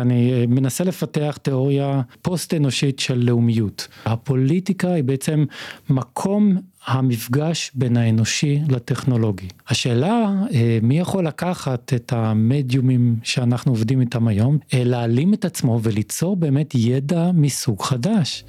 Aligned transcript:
אני 0.00 0.46
מנסה 0.46 0.84
לפתח 0.84 1.38
תיאוריה 1.42 2.00
פוסט 2.22 2.54
אנושית 2.54 2.98
של 2.98 3.18
לאומיות. 3.18 3.88
הפוליטיקה 4.04 4.92
היא 4.92 5.04
בעצם 5.04 5.44
מקום 5.90 6.56
המפגש 6.86 7.70
בין 7.74 7.96
האנושי 7.96 8.60
לטכנולוגי. 8.68 9.48
השאלה 9.68 10.34
מי 10.82 10.98
יכול 10.98 11.26
לקחת 11.26 11.92
את 11.94 12.12
המדיומים 12.12 13.16
שאנחנו 13.22 13.72
עובדים 13.72 14.00
איתם 14.00 14.28
היום, 14.28 14.58
להעלים 14.72 15.34
את 15.34 15.44
עצמו 15.44 15.80
וליצור 15.82 16.36
באמת 16.36 16.74
ידע 16.74 17.30
מסוג 17.34 17.82
חדש. 17.82 18.44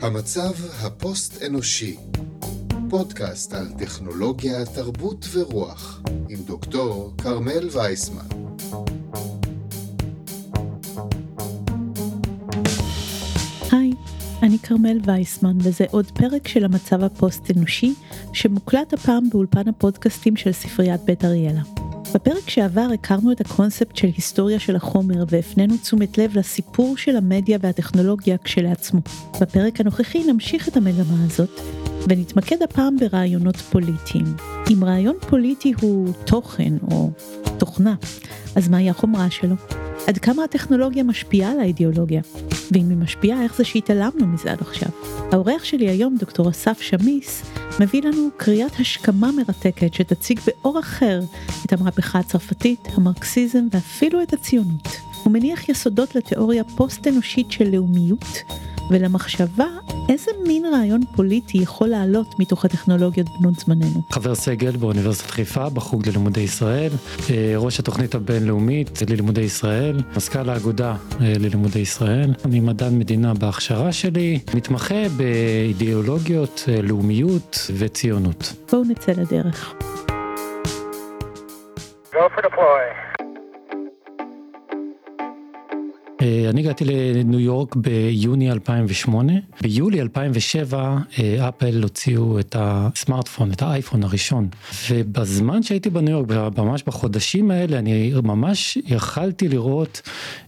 המצב 0.00 0.52
הפוסט-אנושי 0.80 1.96
פודקאסט 2.92 3.54
על 3.54 3.68
טכנולוגיה, 3.78 4.64
תרבות 4.74 5.26
ורוח, 5.32 6.02
עם 6.28 6.38
דוקטור 6.46 7.12
כרמל 7.18 7.68
וייסמן. 7.72 8.26
היי, 13.72 13.92
אני 14.42 14.58
כרמל 14.58 15.00
וייסמן, 15.04 15.58
וזה 15.60 15.84
עוד 15.90 16.06
פרק 16.14 16.48
של 16.48 16.64
המצב 16.64 17.02
הפוסט-אנושי, 17.04 17.94
שמוקלט 18.32 18.92
הפעם 18.92 19.30
באולפן 19.30 19.68
הפודקאסטים 19.68 20.36
של 20.36 20.52
ספריית 20.52 21.00
בית 21.00 21.24
אריאלה. 21.24 21.62
בפרק 22.22 22.48
שעבר 22.48 22.86
הכרנו 22.94 23.32
את 23.32 23.40
הקונספט 23.40 23.96
של 23.96 24.08
היסטוריה 24.16 24.58
של 24.58 24.76
החומר 24.76 25.24
והפנינו 25.28 25.76
תשומת 25.76 26.18
לב 26.18 26.38
לסיפור 26.38 26.96
של 26.96 27.16
המדיה 27.16 27.58
והטכנולוגיה 27.60 28.38
כשלעצמו. 28.38 29.00
בפרק 29.40 29.80
הנוכחי 29.80 30.24
נמשיך 30.24 30.68
את 30.68 30.76
המגמה 30.76 31.24
הזאת 31.26 31.60
ונתמקד 32.08 32.62
הפעם 32.62 32.96
ברעיונות 32.96 33.56
פוליטיים. 33.56 34.24
אם 34.72 34.84
רעיון 34.84 35.16
פוליטי 35.28 35.72
הוא 35.80 36.12
תוכן 36.24 36.72
או 36.90 37.10
תוכנה, 37.62 37.94
אז 38.56 38.68
מהי 38.68 38.90
החומרה 38.90 39.30
שלו? 39.30 39.54
עד 40.06 40.18
כמה 40.18 40.44
הטכנולוגיה 40.44 41.02
משפיעה 41.02 41.52
על 41.52 41.60
האידיאולוגיה? 41.60 42.22
ואם 42.70 42.88
היא 42.88 42.96
משפיעה, 42.98 43.42
איך 43.42 43.56
זה 43.56 43.64
שהתעלמנו 43.64 44.26
מזה 44.26 44.52
עד 44.52 44.60
עכשיו? 44.60 44.88
האורח 45.32 45.64
שלי 45.64 45.88
היום, 45.88 46.16
דוקטור 46.18 46.50
אסף 46.50 46.80
שמיס, 46.80 47.42
מביא 47.80 48.02
לנו 48.02 48.28
קריאת 48.36 48.80
השכמה 48.80 49.30
מרתקת 49.32 49.94
שתציג 49.94 50.40
באור 50.46 50.80
אחר 50.80 51.20
את 51.66 51.72
המהפכה 51.72 52.18
הצרפתית, 52.18 52.88
המרקסיזם 52.94 53.64
ואפילו 53.72 54.22
את 54.22 54.32
הציונות. 54.32 54.88
הוא 55.24 55.32
מניח 55.32 55.68
יסודות 55.68 56.14
לתיאוריה 56.14 56.64
פוסט-אנושית 56.64 57.50
של 57.50 57.68
לאומיות 57.68 58.42
ולמחשבה 58.92 59.66
איזה 60.08 60.30
מין 60.46 60.64
רעיון 60.74 61.00
פוליטי 61.16 61.58
יכול 61.58 61.88
לעלות 61.88 62.38
מתוך 62.38 62.64
הטכנולוגיות 62.64 63.26
בנות 63.40 63.54
זמננו. 63.54 64.02
חבר 64.10 64.34
סגל 64.34 64.70
באוניברסיטת 64.70 65.30
חיפה 65.30 65.68
בחוג 65.68 66.08
ללימודי 66.08 66.40
ישראל, 66.40 66.90
אה, 67.30 67.54
ראש 67.56 67.80
התוכנית 67.80 68.14
הבינלאומית 68.14 69.02
ללימודי 69.10 69.40
ישראל, 69.40 70.02
מזכ"ל 70.16 70.50
האגודה 70.50 70.90
אה, 70.90 70.96
ללימודי 71.20 71.78
ישראל, 71.78 72.30
אני 72.44 72.60
מדען 72.60 72.98
מדינה 72.98 73.34
בהכשרה 73.34 73.92
שלי, 73.92 74.38
מתמחה 74.54 75.08
באידיאולוגיות, 75.16 76.64
אה, 76.68 76.82
לאומיות 76.82 77.70
וציונות. 77.78 78.52
בואו 78.70 78.82
נצא 78.84 79.12
לדרך. 79.12 79.74
Go 82.12 82.28
for 82.36 82.42
deploy. 82.42 83.11
אני 86.22 86.60
הגעתי 86.60 86.84
לניו 86.84 87.40
יורק 87.40 87.76
ביוני 87.76 88.50
2008, 88.50 89.32
ביולי 89.60 90.00
2007 90.00 90.98
אה, 91.18 91.48
אפל 91.48 91.82
הוציאו 91.82 92.40
את 92.40 92.56
הסמארטפון, 92.58 93.52
את 93.52 93.62
האייפון 93.62 94.02
הראשון, 94.02 94.48
ובזמן 94.90 95.62
שהייתי 95.62 95.90
בניו 95.90 96.14
יורק, 96.14 96.58
ממש 96.58 96.82
בחודשים 96.86 97.50
האלה, 97.50 97.78
אני 97.78 98.12
ממש 98.22 98.78
יכלתי 98.86 99.48
לראות 99.48 100.00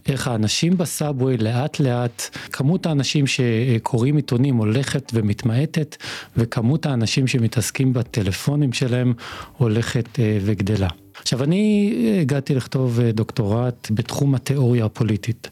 איך 0.07 0.27
האנשים 0.27 0.77
בסאבווי 0.77 1.37
לאט 1.37 1.79
לאט, 1.79 2.37
כמות 2.51 2.85
האנשים 2.85 3.27
שקוראים 3.27 4.15
עיתונים 4.15 4.55
הולכת 4.55 5.11
ומתמעטת, 5.13 5.95
וכמות 6.37 6.85
האנשים 6.85 7.27
שמתעסקים 7.27 7.93
בטלפונים 7.93 8.73
שלהם 8.73 9.13
הולכת 9.57 10.19
אה, 10.19 10.37
וגדלה. 10.41 11.04
עכשיו 11.25 11.43
אני 11.43 11.91
הגעתי 12.21 12.55
לכתוב 12.55 12.99
אה, 12.99 13.11
דוקטורט 13.11 13.87
בתחום 13.91 14.35
התיאוריה 14.35 14.85
הפוליטית. 14.85 15.49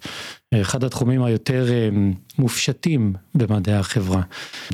אחד 0.62 0.84
התחומים 0.84 1.24
היותר 1.24 1.66
אה, 1.72 1.90
מופשטים 2.38 3.14
במדעי 3.36 3.76
החברה. 3.76 4.22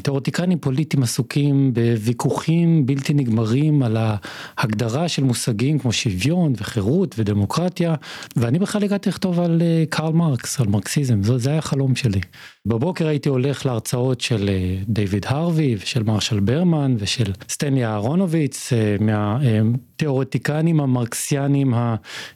תיאורטיקנים 0.02 0.60
פוליטיים 0.60 1.04
עסוקים 1.04 1.74
בוויכוחים 1.74 2.86
בלתי 2.86 3.14
נגמרים 3.14 3.84
על 3.84 3.98
ההגדרה 4.00 5.08
של 5.08 5.24
מושגים 5.24 5.80
כמו 5.80 5.92
שוויון 5.92 6.54
וחירות 6.58 7.16
ודמוקרטיה, 7.18 7.96
ואני 8.36 8.60
בכלל 8.60 8.84
הגעתי 8.84 9.10
לכתוב 9.10 9.40
על 9.40 9.62
אה, 9.62 9.84
קרל 9.90 10.14
מרקס, 10.14 10.60
על 10.60 10.68
מרקסיזם, 10.68 11.24
זה 11.24 11.50
היה 11.50 11.60
החלום 11.60 11.96
שלי. 11.96 12.22
בבוקר 12.66 13.08
הייתי 13.08 13.30
הולך 13.30 13.66
להרצאות 13.66 14.22
של 14.22 14.50
דיוויד 14.88 15.26
הרווי 15.30 15.76
ושל 15.80 16.04
מרשל 16.04 16.40
ברמן 16.40 16.96
ושל 16.98 17.32
סטנלי 17.50 17.86
אהרונוביץ, 17.86 18.74
מהתיאורטיקנים 19.00 20.80
המרקסיאנים 20.80 21.74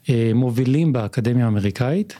המובילים 0.07 0.93
באקדמיה 0.93 1.45
האמריקאית. 1.45 2.13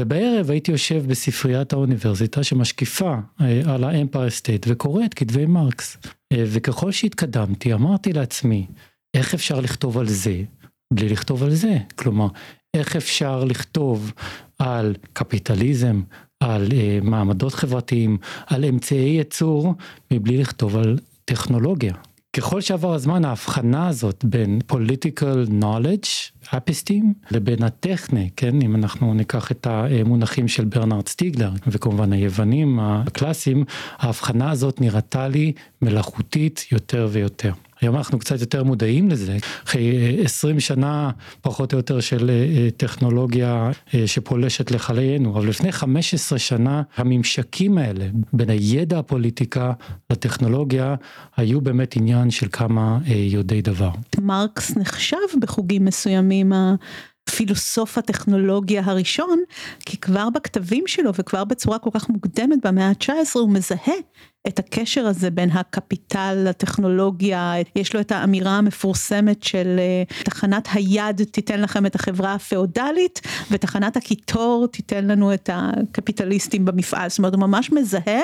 ובערב 0.00 0.50
הייתי 0.50 0.72
יושב 0.72 1.04
בספריית 1.06 1.72
האוניברסיטה 1.72 2.44
שמשקיפה 2.44 3.14
אה, 3.40 3.74
על 3.74 3.84
האמפייר 3.84 4.30
סטייט 4.30 4.66
וקורא 4.68 5.04
את 5.04 5.14
כתבי 5.14 5.46
מרקס. 5.46 5.96
אה, 6.32 6.44
וככל 6.46 6.92
שהתקדמתי 6.92 7.74
אמרתי 7.74 8.12
לעצמי, 8.12 8.66
איך 9.16 9.34
אפשר 9.34 9.60
לכתוב 9.60 9.98
על 9.98 10.08
זה 10.08 10.42
בלי 10.92 11.08
לכתוב 11.08 11.42
על 11.42 11.54
זה? 11.54 11.78
כלומר, 11.94 12.28
איך 12.76 12.96
אפשר 12.96 13.44
לכתוב 13.44 14.12
על 14.58 14.94
קפיטליזם, 15.12 16.02
על 16.40 16.66
uh, 16.66 17.04
מעמדות 17.04 17.54
חברתיים, 17.54 18.18
על 18.46 18.64
אמצעי 18.64 19.16
ייצור, 19.16 19.74
מבלי 20.10 20.38
לכתוב 20.38 20.76
על 20.76 20.98
טכנולוגיה. 21.24 21.94
ככל 22.36 22.60
שעבר 22.60 22.94
הזמן 22.94 23.24
ההבחנה 23.24 23.88
הזאת 23.88 24.24
בין 24.24 24.58
political 24.72 25.50
knowledge, 25.62 26.08
אפיסטים, 26.56 27.14
לבין 27.30 27.62
הטכני, 27.62 28.30
כן, 28.36 28.62
אם 28.62 28.74
אנחנו 28.76 29.14
ניקח 29.14 29.50
את 29.50 29.66
המונחים 29.66 30.48
של 30.48 30.64
ברנרד 30.64 31.08
סטיגלר, 31.08 31.50
וכמובן 31.66 32.12
היוונים 32.12 32.80
הקלאסיים, 32.80 33.64
ההבחנה 33.98 34.50
הזאת 34.50 34.80
נראתה 34.80 35.28
לי 35.28 35.52
מלאכותית 35.82 36.66
יותר 36.72 37.08
ויותר. 37.10 37.52
היום 37.86 37.96
אנחנו 37.96 38.18
קצת 38.18 38.40
יותר 38.40 38.64
מודעים 38.64 39.08
לזה, 39.08 39.36
אחרי 39.66 40.20
20 40.24 40.60
שנה 40.60 41.10
פחות 41.40 41.72
או 41.72 41.78
יותר 41.78 42.00
של 42.00 42.30
אה, 42.30 42.68
טכנולוגיה 42.76 43.70
אה, 43.94 44.06
שפולשת 44.06 44.70
לחיינו, 44.70 45.38
אבל 45.38 45.48
לפני 45.48 45.72
15 45.72 46.38
שנה 46.38 46.82
הממשקים 46.96 47.78
האלה 47.78 48.04
בין 48.32 48.50
הידע 48.50 48.98
הפוליטיקה 48.98 49.72
לטכנולוגיה 50.10 50.94
היו 51.36 51.60
באמת 51.60 51.96
עניין 51.96 52.30
של 52.30 52.46
כמה 52.52 52.98
אה, 53.08 53.14
יודעי 53.14 53.62
דבר. 53.62 53.90
מרקס 54.20 54.76
נחשב 54.76 55.16
בחוגים 55.40 55.84
מסוימים 55.84 56.52
פילוסוף 57.30 57.98
הטכנולוגיה 57.98 58.82
הראשון, 58.84 59.38
כי 59.86 59.96
כבר 59.96 60.30
בכתבים 60.30 60.84
שלו 60.86 61.14
וכבר 61.14 61.44
בצורה 61.44 61.78
כל 61.78 61.90
כך 61.92 62.08
מוקדמת 62.08 62.66
במאה 62.66 62.88
ה-19 62.88 63.10
הוא 63.34 63.50
מזהה 63.50 63.94
את 64.48 64.58
הקשר 64.58 65.06
הזה 65.06 65.30
בין 65.30 65.50
הקפיטל 65.50 66.42
לטכנולוגיה, 66.48 67.52
יש 67.76 67.94
לו 67.94 68.00
את 68.00 68.12
האמירה 68.12 68.58
המפורסמת 68.58 69.42
של 69.42 69.76
אה, 69.78 70.22
תחנת 70.24 70.68
היד 70.72 71.24
תיתן 71.30 71.60
לכם 71.60 71.86
את 71.86 71.94
החברה 71.94 72.34
הפאודלית 72.34 73.20
ותחנת 73.50 73.96
הקיטור 73.96 74.66
תיתן 74.70 75.06
לנו 75.06 75.34
את 75.34 75.50
הקפיטליסטים 75.52 76.64
במפעל, 76.64 77.08
זאת 77.08 77.18
אומרת 77.18 77.34
הוא 77.34 77.40
ממש 77.40 77.72
מזהה 77.72 78.20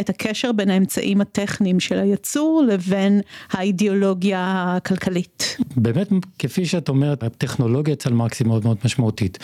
את 0.00 0.10
הקשר 0.10 0.52
בין 0.52 0.70
האמצעים 0.70 1.20
הטכניים 1.20 1.80
של 1.80 1.98
הייצור 1.98 2.62
לבין 2.68 3.20
האידיאולוגיה 3.50 4.64
הכלכלית. 4.76 5.56
באמת 5.76 6.08
כפי 6.38 6.66
שאת 6.66 6.88
אומרת 6.88 7.22
הטכנולוגיה 7.22 7.94
אצל 7.94 8.12
מרקס 8.12 8.40
היא 8.40 8.48
מאוד 8.48 8.64
מאוד 8.64 8.76
משמעותית. 8.84 9.38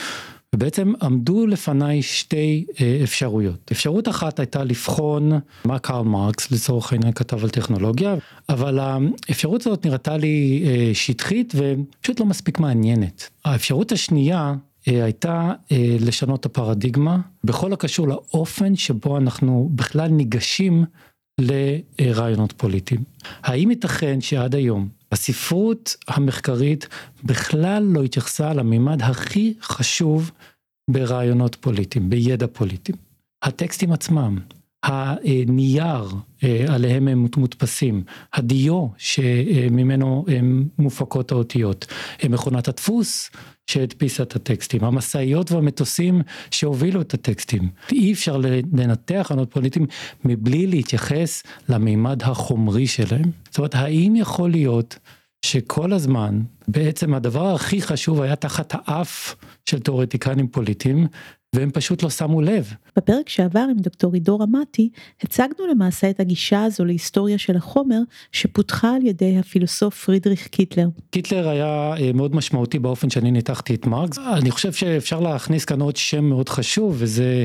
ובעצם 0.54 0.92
עמדו 1.02 1.46
לפניי 1.46 2.02
שתי 2.02 2.66
אה, 2.80 3.00
אפשרויות. 3.04 3.70
אפשרות 3.72 4.08
אחת 4.08 4.38
הייתה 4.38 4.64
לבחון 4.64 5.32
מה 5.64 5.78
קרל 5.78 6.04
מרקס 6.04 6.50
לצורך 6.50 6.92
העניין 6.92 7.12
כתב 7.12 7.44
על 7.44 7.50
טכנולוגיה, 7.50 8.14
אבל 8.48 8.78
האפשרות 8.78 9.66
הזאת 9.66 9.86
נראתה 9.86 10.16
לי 10.16 10.64
אה, 10.66 10.90
שטחית 10.94 11.54
ופשוט 11.56 12.20
לא 12.20 12.26
מספיק 12.26 12.58
מעניינת. 12.58 13.28
האפשרות 13.44 13.92
השנייה 13.92 14.54
אה, 14.88 15.04
הייתה 15.04 15.52
לשנות 16.00 16.40
את 16.40 16.46
הפרדיגמה 16.46 17.18
בכל 17.44 17.72
הקשור 17.72 18.08
לאופן 18.08 18.76
שבו 18.76 19.16
אנחנו 19.16 19.70
בכלל 19.74 20.08
ניגשים 20.08 20.84
לרעיונות 21.40 22.52
פוליטיים. 22.52 23.00
האם 23.42 23.70
ייתכן 23.70 24.20
שעד 24.20 24.54
היום 24.54 24.88
הספרות 25.12 25.96
המחקרית 26.08 26.88
בכלל 27.25 27.82
לא 27.82 28.02
התייחסה 28.02 28.55
למימד 28.55 29.02
הכי 29.02 29.55
חשוב 29.60 30.31
ברעיונות 30.90 31.55
פוליטיים, 31.55 32.10
בידע 32.10 32.46
פוליטי. 32.52 32.93
הטקסטים 33.43 33.93
עצמם, 33.93 34.38
הנייר 34.82 36.08
אה, 36.44 36.64
עליהם 36.69 37.08
הם 37.08 37.26
מודפסים, 37.36 38.02
הדיו 38.32 38.86
שממנו 38.98 40.25
מופקות 40.78 41.32
האותיות, 41.32 41.86
מכונת 42.28 42.69
הדפוס 42.69 43.30
שהדפיסה 43.66 44.22
את 44.22 44.36
הטקסטים, 44.36 44.84
המשאיות 44.84 45.52
והמטוסים 45.52 46.22
שהובילו 46.50 47.00
את 47.00 47.14
הטקסטים. 47.14 47.69
אי 47.92 48.12
אפשר 48.12 48.36
לנתח 48.72 49.28
ענות 49.32 49.50
פוליטיים 49.50 49.86
מבלי 50.25 50.66
להתייחס 50.66 51.42
למימד 51.69 52.22
החומרי 52.22 52.86
שלהם. 52.86 53.31
זאת 53.50 53.58
אומרת, 53.58 53.74
האם 53.74 54.16
יכול 54.16 54.50
להיות 54.50 54.98
שכל 55.44 55.92
הזמן 55.92 56.42
בעצם 56.69 57.14
הדבר 57.14 57.54
הכי 57.54 57.82
חשוב 57.82 58.22
היה 58.22 58.36
תחת 58.36 58.74
האף 58.74 59.34
של 59.66 59.78
תיאורטיקנים 59.78 60.48
פוליטיים 60.48 61.06
והם 61.54 61.70
פשוט 61.70 62.02
לא 62.02 62.10
שמו 62.10 62.40
לב. 62.40 62.72
בפרק 62.98 63.28
שעבר 63.28 63.66
עם 63.70 63.76
דוקטור 63.76 64.14
עידו 64.14 64.38
רמתי, 64.38 64.88
הצגנו 65.22 65.66
למעשה 65.70 66.10
את 66.10 66.20
הגישה 66.20 66.64
הזו 66.64 66.84
להיסטוריה 66.84 67.38
של 67.38 67.56
החומר, 67.56 68.00
שפותחה 68.32 68.94
על 68.94 69.06
ידי 69.06 69.38
הפילוסוף 69.38 70.04
פרידריך 70.04 70.46
קיטלר. 70.46 70.88
קיטלר 71.10 71.48
היה 71.48 71.94
אה, 72.00 72.12
מאוד 72.14 72.34
משמעותי 72.34 72.78
באופן 72.78 73.10
שאני 73.10 73.30
ניתחתי 73.30 73.74
את 73.74 73.86
מרקס. 73.86 74.18
אני 74.18 74.50
חושב 74.50 74.72
שאפשר 74.72 75.20
להכניס 75.20 75.64
כאן 75.64 75.80
עוד 75.80 75.96
שם 75.96 76.24
מאוד 76.24 76.48
חשוב, 76.48 76.96
וזה 76.98 77.44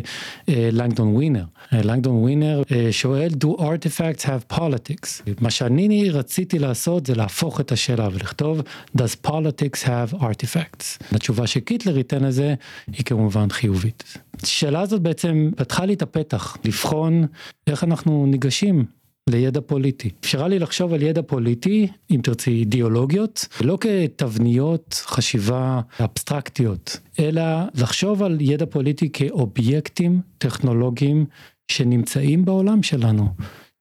אה, 0.49 0.69
לנגדון 0.71 1.07
ווינר. 1.07 1.45
אה, 1.73 1.81
לנגדון 1.83 2.15
ווינר 2.15 2.63
שואל, 2.91 3.29
do 3.43 3.47
artifacts 3.47 4.25
have 4.25 4.55
politics? 4.55 5.31
מה 5.41 5.49
שאני 5.49 6.09
רציתי 6.09 6.59
לעשות 6.59 7.05
זה 7.05 7.15
להפוך 7.15 7.59
את 7.59 7.71
השאלה 7.71 8.09
ולכתוב, 8.13 8.61
does 8.97 9.27
politics 9.27 9.85
have 9.85 10.13
artifacts? 10.13 11.15
התשובה 11.15 11.47
שקיטלר 11.47 11.97
ייתן 11.97 12.23
לזה 12.23 12.55
היא 12.87 13.05
כמובן 13.05 13.49
חיובית. 13.49 14.03
השאלה 14.43 14.81
הזאת 14.81 15.01
בעצם 15.01 15.49
פתחה 15.55 15.85
לי 15.85 15.93
את 15.93 16.01
הפתח 16.01 16.57
לבחון 16.65 17.25
איך 17.67 17.83
אנחנו 17.83 18.25
ניגשים 18.25 18.85
לידע 19.29 19.61
פוליטי. 19.61 20.09
אפשרה 20.19 20.47
לי 20.47 20.59
לחשוב 20.59 20.93
על 20.93 21.01
ידע 21.01 21.21
פוליטי, 21.21 21.87
אם 22.11 22.19
תרצי 22.23 22.51
אידיאולוגיות, 22.51 23.47
לא 23.61 23.77
כתבניות 23.81 24.93
חשיבה 25.05 25.81
אבסטרקטיות, 25.99 26.99
אלא 27.19 27.43
לחשוב 27.75 28.23
על 28.23 28.37
ידע 28.41 28.65
פוליטי 28.65 29.09
כאובייקטים 29.13 30.21
טכנולוגיים 30.37 31.25
שנמצאים 31.71 32.45
בעולם 32.45 32.83
שלנו. 32.83 33.27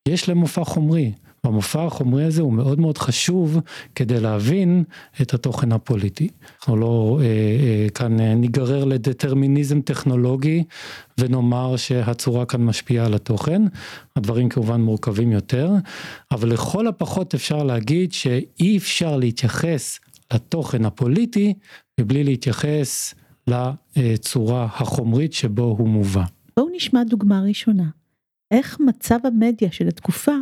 יש 0.08 0.28
להם 0.28 0.38
מופע 0.38 0.64
חומרי. 0.64 1.12
המופע 1.46 1.84
החומרי 1.84 2.24
הזה 2.24 2.42
הוא 2.42 2.52
מאוד 2.52 2.80
מאוד 2.80 2.98
חשוב 2.98 3.60
כדי 3.94 4.20
להבין 4.20 4.84
את 5.22 5.34
התוכן 5.34 5.72
הפוליטי. 5.72 6.28
אנחנו 6.58 6.76
לא 6.76 7.18
אה, 7.20 7.26
אה, 7.26 7.86
כאן 7.94 8.20
אה, 8.20 8.34
ניגרר 8.34 8.84
לדטרמיניזם 8.84 9.80
טכנולוגי 9.80 10.64
ונאמר 11.18 11.76
שהצורה 11.76 12.46
כאן 12.46 12.64
משפיעה 12.64 13.06
על 13.06 13.14
התוכן, 13.14 13.62
הדברים 14.16 14.48
כמובן 14.48 14.80
מורכבים 14.80 15.32
יותר, 15.32 15.70
אבל 16.30 16.52
לכל 16.52 16.86
הפחות 16.86 17.34
אפשר 17.34 17.62
להגיד 17.62 18.12
שאי 18.12 18.76
אפשר 18.76 19.16
להתייחס 19.16 20.00
לתוכן 20.34 20.84
הפוליטי 20.84 21.54
מבלי 22.00 22.24
להתייחס 22.24 23.14
לצורה 23.46 24.64
החומרית 24.64 25.32
שבו 25.32 25.62
הוא 25.78 25.88
מובא. 25.88 26.24
בואו 26.56 26.68
נשמע 26.74 27.04
דוגמה 27.04 27.40
ראשונה. 27.40 27.84
איך 28.50 28.80
מצב 28.80 29.18
המדיה 29.24 29.72
של 29.72 29.88
התקופה 29.88 30.32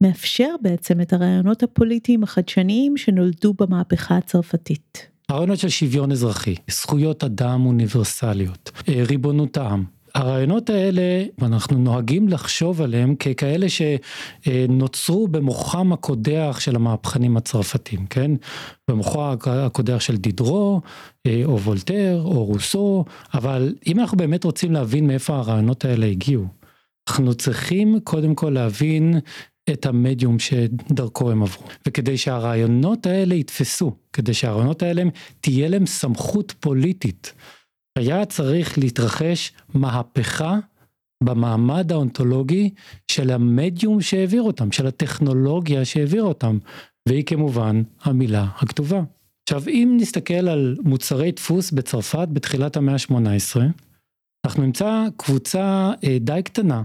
מאפשר 0.00 0.54
בעצם 0.62 1.00
את 1.00 1.12
הרעיונות 1.12 1.62
הפוליטיים 1.62 2.22
החדשניים 2.22 2.96
שנולדו 2.96 3.54
במהפכה 3.54 4.16
הצרפתית. 4.16 5.08
הרעיונות 5.28 5.58
של 5.58 5.68
שוויון 5.68 6.12
אזרחי, 6.12 6.54
זכויות 6.70 7.24
אדם 7.24 7.66
אוניברסליות, 7.66 8.70
אה, 8.88 9.02
ריבונות 9.08 9.56
העם. 9.56 9.84
הרעיונות 10.14 10.70
האלה, 10.70 11.24
אנחנו 11.42 11.78
נוהגים 11.78 12.28
לחשוב 12.28 12.82
עליהם 12.82 13.14
ככאלה 13.14 13.66
שנוצרו 13.68 15.28
במוחם 15.28 15.92
הקודח 15.92 16.56
של 16.60 16.76
המהפכנים 16.76 17.36
הצרפתים, 17.36 18.06
כן? 18.06 18.30
במוחו 18.90 19.22
הקודח 19.46 20.00
של 20.00 20.16
דידרו, 20.16 20.80
אה, 21.26 21.42
או 21.44 21.60
וולטר, 21.60 22.22
או 22.24 22.44
רוסו, 22.44 23.04
אבל 23.34 23.74
אם 23.86 24.00
אנחנו 24.00 24.16
באמת 24.16 24.44
רוצים 24.44 24.72
להבין 24.72 25.06
מאיפה 25.06 25.36
הרעיונות 25.36 25.84
האלה 25.84 26.06
הגיעו, 26.06 26.44
אנחנו 27.08 27.34
צריכים 27.34 28.00
קודם 28.04 28.34
כל 28.34 28.50
להבין 28.50 29.20
את 29.72 29.86
המדיום 29.86 30.38
שדרכו 30.38 31.30
הם 31.30 31.42
עברו. 31.42 31.66
וכדי 31.88 32.18
שהרעיונות 32.18 33.06
האלה 33.06 33.34
יתפסו, 33.34 33.96
כדי 34.12 34.34
שהרעיונות 34.34 34.82
האלה 34.82 35.02
תהיה 35.40 35.68
להם 35.68 35.86
סמכות 35.86 36.54
פוליטית, 36.60 37.32
היה 37.98 38.24
צריך 38.24 38.78
להתרחש 38.78 39.52
מהפכה 39.74 40.58
במעמד 41.24 41.92
האונתולוגי 41.92 42.70
של 43.10 43.30
המדיום 43.30 44.00
שהעביר 44.00 44.42
אותם, 44.42 44.72
של 44.72 44.86
הטכנולוגיה 44.86 45.84
שהעביר 45.84 46.22
אותם, 46.22 46.58
והיא 47.08 47.24
כמובן 47.24 47.82
המילה 48.02 48.46
הכתובה. 48.56 49.02
עכשיו 49.48 49.68
אם 49.68 49.96
נסתכל 50.00 50.48
על 50.48 50.76
מוצרי 50.84 51.32
דפוס 51.32 51.70
בצרפת 51.70 52.28
בתחילת 52.32 52.76
המאה 52.76 52.94
ה-18, 52.94 53.60
אנחנו 54.46 54.62
נמצא 54.62 55.04
קבוצה 55.16 55.92
אה, 56.04 56.16
די 56.20 56.40
קטנה 56.44 56.82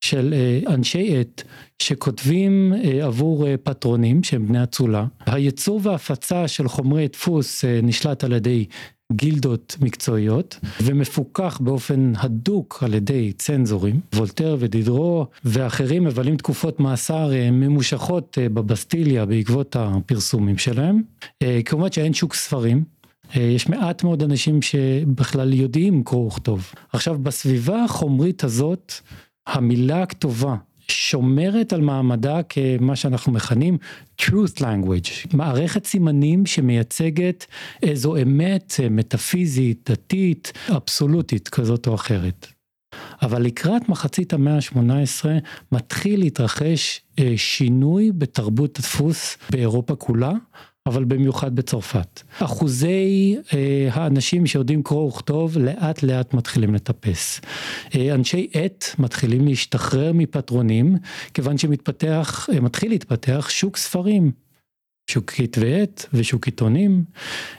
של 0.00 0.34
אה, 0.34 0.74
אנשי 0.74 1.20
עט 1.20 1.42
שכותבים 1.82 2.72
אה, 2.84 3.06
עבור 3.06 3.46
פטרונים 3.62 4.22
שהם 4.22 4.46
בני 4.48 4.62
אצולה. 4.62 5.06
הייצור 5.26 5.80
וההפצה 5.82 6.48
של 6.48 6.68
חומרי 6.68 7.08
דפוס 7.08 7.64
נשלט 7.82 8.24
על 8.24 8.32
ידי 8.32 8.64
גילדות 9.12 9.76
מקצועיות 9.80 10.58
ומפוקח 10.82 11.58
באופן 11.62 12.12
הדוק 12.16 12.82
על 12.82 12.94
ידי 12.94 13.32
צנזורים. 13.32 14.00
וולטר 14.14 14.56
ודידרו 14.58 15.26
ואחרים 15.44 16.04
מבלים 16.04 16.36
תקופות 16.36 16.80
מאסר 16.80 17.30
ממושכות 17.52 18.38
בבסטיליה 18.54 19.26
בעקבות 19.26 19.76
הפרסומים 19.76 20.58
שלהם. 20.58 21.02
כמובן 21.64 21.92
שאין 21.92 22.14
שוק 22.14 22.34
ספרים, 22.34 22.84
אה, 23.36 23.42
יש 23.42 23.68
מעט 23.68 24.04
מאוד 24.04 24.22
אנשים 24.22 24.62
שבכלל 24.62 25.52
יודעים 25.52 26.04
קרוא 26.04 26.26
וכתוב. 26.26 26.72
עכשיו 26.92 27.18
בסביבה 27.18 27.84
החומרית 27.84 28.44
הזאת, 28.44 28.92
המילה 29.46 30.02
הכתובה 30.02 30.56
שומרת 30.88 31.72
על 31.72 31.80
מעמדה 31.80 32.40
כמה 32.42 32.96
שאנחנו 32.96 33.32
מכנים 33.32 33.78
truth 34.22 34.60
language, 34.60 35.36
מערכת 35.36 35.84
סימנים 35.86 36.46
שמייצגת 36.46 37.46
איזו 37.82 38.16
אמת 38.16 38.74
מטאפיזית, 38.90 39.90
דתית, 39.90 40.52
אבסולוטית 40.76 41.48
כזאת 41.48 41.86
או 41.86 41.94
אחרת. 41.94 42.46
אבל 43.22 43.42
לקראת 43.42 43.88
מחצית 43.88 44.32
המאה 44.32 44.54
ה-18 44.54 45.24
מתחיל 45.72 46.20
להתרחש 46.20 47.00
אה, 47.18 47.32
שינוי 47.36 48.12
בתרבות 48.12 48.78
הדפוס 48.78 49.36
באירופה 49.50 49.96
כולה, 49.96 50.32
אבל 50.86 51.04
במיוחד 51.04 51.56
בצרפת. 51.56 52.22
אחוזי 52.38 53.36
אה, 53.54 53.88
האנשים 53.92 54.46
שיודעים 54.46 54.82
קרוא 54.82 55.08
וכתוב 55.08 55.58
לאט 55.58 56.02
לאט 56.02 56.34
מתחילים 56.34 56.74
לטפס. 56.74 57.40
אה, 57.94 58.14
אנשי 58.14 58.48
עט 58.52 58.84
מתחילים 58.98 59.48
להשתחרר 59.48 60.12
מפטרונים, 60.14 60.96
כיוון 61.34 61.58
שמתפתח, 61.58 62.48
אה, 62.52 62.60
מתחיל 62.60 62.90
להתפתח 62.90 63.46
שוק 63.50 63.76
ספרים. 63.76 64.32
שוק 65.10 65.30
כתבי 65.30 65.82
עת 65.82 66.06
ושוק 66.12 66.46
עיתונים. 66.46 67.04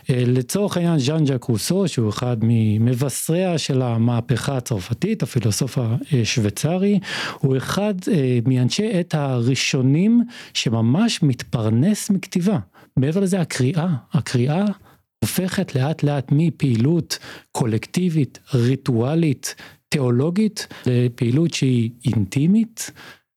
לצורך 0.10 0.78
העניין 0.78 1.00
ז'אן 1.00 1.25
ז'אק 1.25 1.44
רוסו 1.44 1.88
שהוא 1.88 2.10
אחד 2.10 2.38
ממבשריה 2.42 3.58
של 3.58 3.82
המהפכה 3.82 4.58
הצרפתית 4.58 5.24
הפילוסוף 5.24 5.78
השוויצרי 5.78 7.00
הוא 7.40 7.58
אחד 7.58 7.94
מאנשי 8.46 8.90
עת 8.94 9.16
הראשונים 9.16 10.24
שממש 10.54 11.24
מתפרנס 11.24 12.10
מכתיבה. 12.10 12.60
מעבר 12.98 13.20
לזה 13.20 13.42
הקריאה, 13.42 13.88
הקריאה 14.13 14.66
הופכת 15.24 15.75
לאט 15.75 16.04
לאט 16.04 16.27
מפעילות 16.32 17.20
קולקטיבית, 17.51 18.39
ריטואלית, 18.54 19.56
תיאולוגית, 19.89 20.68
לפעילות 20.86 21.54
שהיא 21.54 21.92
אינטימית, 22.06 22.92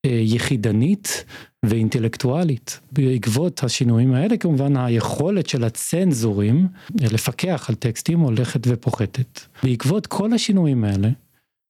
אה, 0.06 0.20
יחידנית 0.22 1.24
ואינטלקטואלית. 1.64 2.80
בעקבות 2.92 3.64
השינויים 3.64 4.14
האלה 4.14 4.36
כמובן 4.36 4.76
היכולת 4.76 5.48
של 5.48 5.64
הצנזורים 5.64 6.68
לפקח 7.00 7.66
על 7.68 7.74
טקסטים 7.74 8.20
הולכת 8.20 8.60
ופוחתת. 8.66 9.40
בעקבות 9.62 10.06
כל 10.06 10.32
השינויים 10.32 10.84
האלה, 10.84 11.08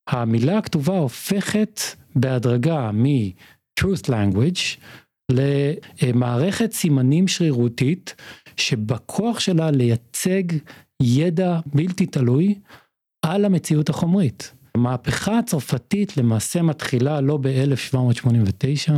המילה 0.09 0.59
הכתובה 0.59 0.99
הופכת 0.99 1.81
בהדרגה 2.17 2.91
מ-truth 2.93 4.09
language 4.09 4.79
למערכת 6.03 6.73
סימנים 6.73 7.29
שרירותית 7.29 8.15
שבכוח 8.57 9.41
שלה 9.41 9.71
לייצג 9.71 10.43
ידע 11.03 11.61
בלתי 11.67 12.07
תלוי 12.07 12.55
על 13.23 13.45
המציאות 13.45 13.89
החומרית. 13.89 14.53
המהפכה 14.75 15.39
הצרפתית 15.39 16.17
למעשה 16.17 16.63
מתחילה 16.63 17.21
לא 17.21 17.39
ב-1789, 17.41 18.93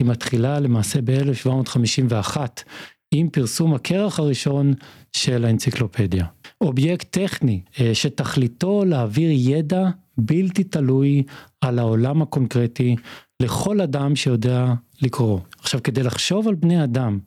היא 0.00 0.08
מתחילה 0.08 0.60
למעשה 0.60 0.98
ב-1751 1.04 2.36
עם 3.14 3.28
פרסום 3.28 3.74
הכרך 3.74 4.18
הראשון 4.18 4.74
של 5.12 5.44
האנציקלופדיה. 5.44 6.26
אובייקט 6.60 7.10
טכני 7.10 7.60
אה, 7.80 7.94
שתכליתו 7.94 8.84
להעביר 8.84 9.30
ידע 9.32 9.88
בלתי 10.18 10.64
תלוי 10.64 11.22
על 11.60 11.78
העולם 11.78 12.22
הקונקרטי 12.22 12.96
לכל 13.42 13.80
אדם 13.80 14.16
שיודע 14.16 14.74
לקרוא. 15.02 15.40
עכשיו 15.58 15.82
כדי 15.82 16.02
לחשוב 16.02 16.48
על 16.48 16.54
בני 16.54 16.84
אדם 16.84 17.18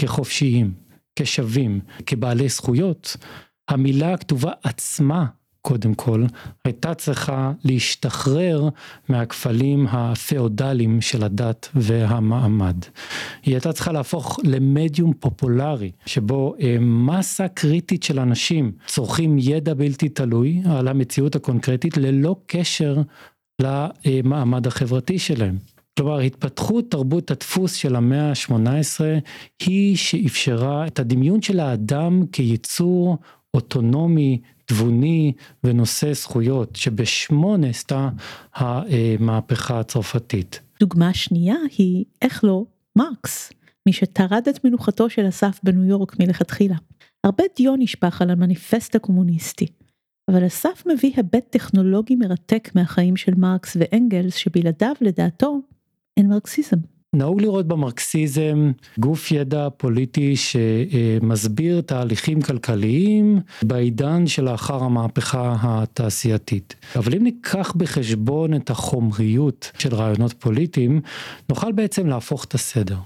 כחופשיים, 0.00 0.74
כשווים, 1.18 1.80
כבעלי 2.06 2.48
זכויות, 2.48 3.16
המילה 3.68 4.14
הכתובה 4.14 4.52
עצמה 4.62 5.26
קודם 5.62 5.94
כל, 5.94 6.24
הייתה 6.64 6.94
צריכה 6.94 7.52
להשתחרר 7.64 8.68
מהכפלים 9.08 9.86
הפאודליים 9.86 11.00
של 11.00 11.24
הדת 11.24 11.68
והמעמד. 11.74 12.76
היא 13.42 13.54
הייתה 13.54 13.72
צריכה 13.72 13.92
להפוך 13.92 14.38
למדיום 14.44 15.12
פופולרי, 15.12 15.90
שבו 16.06 16.54
אה, 16.60 16.76
מסה 16.80 17.48
קריטית 17.48 18.02
של 18.02 18.20
אנשים 18.20 18.72
צורכים 18.86 19.36
ידע 19.38 19.74
בלתי 19.74 20.08
תלוי 20.08 20.62
על 20.70 20.88
המציאות 20.88 21.36
הקונקרטית 21.36 21.96
ללא 21.96 22.36
קשר 22.46 22.96
למעמד 23.60 24.66
החברתי 24.66 25.18
שלהם. 25.18 25.58
כלומר 25.98 26.18
התפתחות 26.18 26.90
תרבות 26.90 27.30
הדפוס 27.30 27.74
של 27.74 27.96
המאה 27.96 28.28
ה-18 28.30 29.00
היא 29.66 29.96
שאפשרה 29.96 30.86
את 30.86 30.98
הדמיון 30.98 31.42
של 31.42 31.60
האדם 31.60 32.26
כיצור 32.32 33.18
אוטונומי, 33.54 34.40
תבוני 34.64 35.32
ונושא 35.64 36.12
זכויות, 36.12 36.76
שבשמו 36.76 37.56
נעשתה 37.56 38.08
המהפכה 38.54 39.80
הצרפתית. 39.80 40.60
דוגמה 40.80 41.14
שנייה 41.14 41.56
היא, 41.78 42.04
איך 42.22 42.44
לא, 42.44 42.64
מרקס, 42.96 43.52
מי 43.86 43.92
שטרד 43.92 44.48
את 44.48 44.64
מנוחתו 44.64 45.10
של 45.10 45.28
אסף 45.28 45.60
בניו 45.62 45.84
יורק 45.84 46.18
מלכתחילה. 46.20 46.76
הרבה 47.24 47.44
דיו 47.56 47.76
נשפך 47.76 48.22
על 48.22 48.30
המניפסט 48.30 48.94
הקומוניסטי, 48.94 49.66
אבל 50.30 50.46
אסף 50.46 50.82
מביא 50.86 51.12
היבט 51.16 51.50
טכנולוגי 51.50 52.16
מרתק 52.16 52.68
מהחיים 52.74 53.16
של 53.16 53.34
מרקס 53.34 53.76
ואנגלס 53.80 54.34
שבלעדיו 54.34 54.94
לדעתו 55.00 55.60
אין 56.18 56.28
מרקסיזם. 56.28 56.76
נהוג 57.14 57.40
לראות 57.40 57.68
במרקסיזם 57.68 58.72
גוף 58.98 59.32
ידע 59.32 59.68
פוליטי 59.76 60.36
שמסביר 60.36 61.80
תהליכים 61.80 62.42
כלכליים 62.42 63.40
בעידן 63.62 64.26
שלאחר 64.26 64.84
המהפכה 64.84 65.56
התעשייתית. 65.62 66.74
אבל 66.96 67.14
אם 67.14 67.22
ניקח 67.22 67.72
בחשבון 67.76 68.54
את 68.54 68.70
החומריות 68.70 69.70
של 69.78 69.94
רעיונות 69.94 70.32
פוליטיים, 70.32 71.00
נוכל 71.48 71.72
בעצם 71.72 72.06
להפוך 72.06 72.44
את 72.44 72.54
הסדר. 72.54 72.98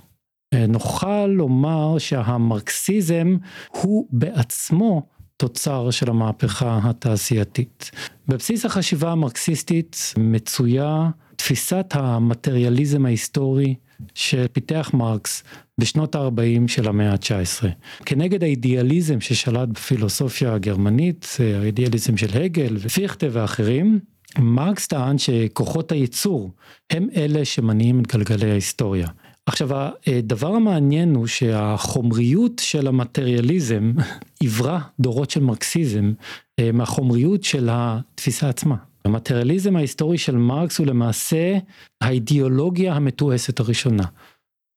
נוכל 0.68 1.26
לומר 1.26 1.98
שהמרקסיזם 1.98 3.36
הוא 3.70 4.06
בעצמו 4.10 5.02
תוצר 5.36 5.90
של 5.90 6.10
המהפכה 6.10 6.80
התעשייתית. 6.84 7.90
בבסיס 8.28 8.64
החשיבה 8.64 9.12
המרקסיסטית 9.12 10.14
מצויה 10.18 11.10
תפיסת 11.36 11.86
המטריאליזם 11.92 13.06
ההיסטורי 13.06 13.74
שפיתח 14.14 14.90
מרקס 14.94 15.44
בשנות 15.78 16.14
ה-40 16.14 16.68
של 16.68 16.88
המאה 16.88 17.12
ה-19. 17.12 17.66
כנגד 18.06 18.42
האידיאליזם 18.42 19.20
ששלט 19.20 19.68
בפילוסופיה 19.68 20.54
הגרמנית, 20.54 21.36
האידיאליזם 21.62 22.16
של 22.16 22.42
הגל 22.42 22.76
ופיכטה 22.80 23.26
ואחרים, 23.32 24.00
מרקס 24.38 24.86
טען 24.86 25.18
שכוחות 25.18 25.92
הייצור 25.92 26.50
הם 26.90 27.08
אלה 27.16 27.44
שמניעים 27.44 28.00
את 28.00 28.06
גלגלי 28.06 28.50
ההיסטוריה. 28.50 29.08
עכשיו 29.46 29.68
הדבר 30.06 30.54
המעניין 30.54 31.14
הוא 31.14 31.26
שהחומריות 31.26 32.58
של 32.58 32.86
המטריאליזם 32.86 33.92
עברה 34.44 34.80
דורות 35.00 35.30
של 35.30 35.40
מרקסיזם 35.40 36.12
אה, 36.58 36.72
מהחומריות 36.72 37.44
של 37.44 37.68
התפיסה 37.72 38.48
עצמה. 38.48 38.76
המטריאליזם 39.04 39.76
ההיסטורי 39.76 40.18
של 40.18 40.36
מרקס 40.36 40.78
הוא 40.78 40.86
למעשה 40.86 41.58
האידיאולוגיה 42.00 42.94
המתועשת 42.94 43.60
הראשונה. 43.60 44.04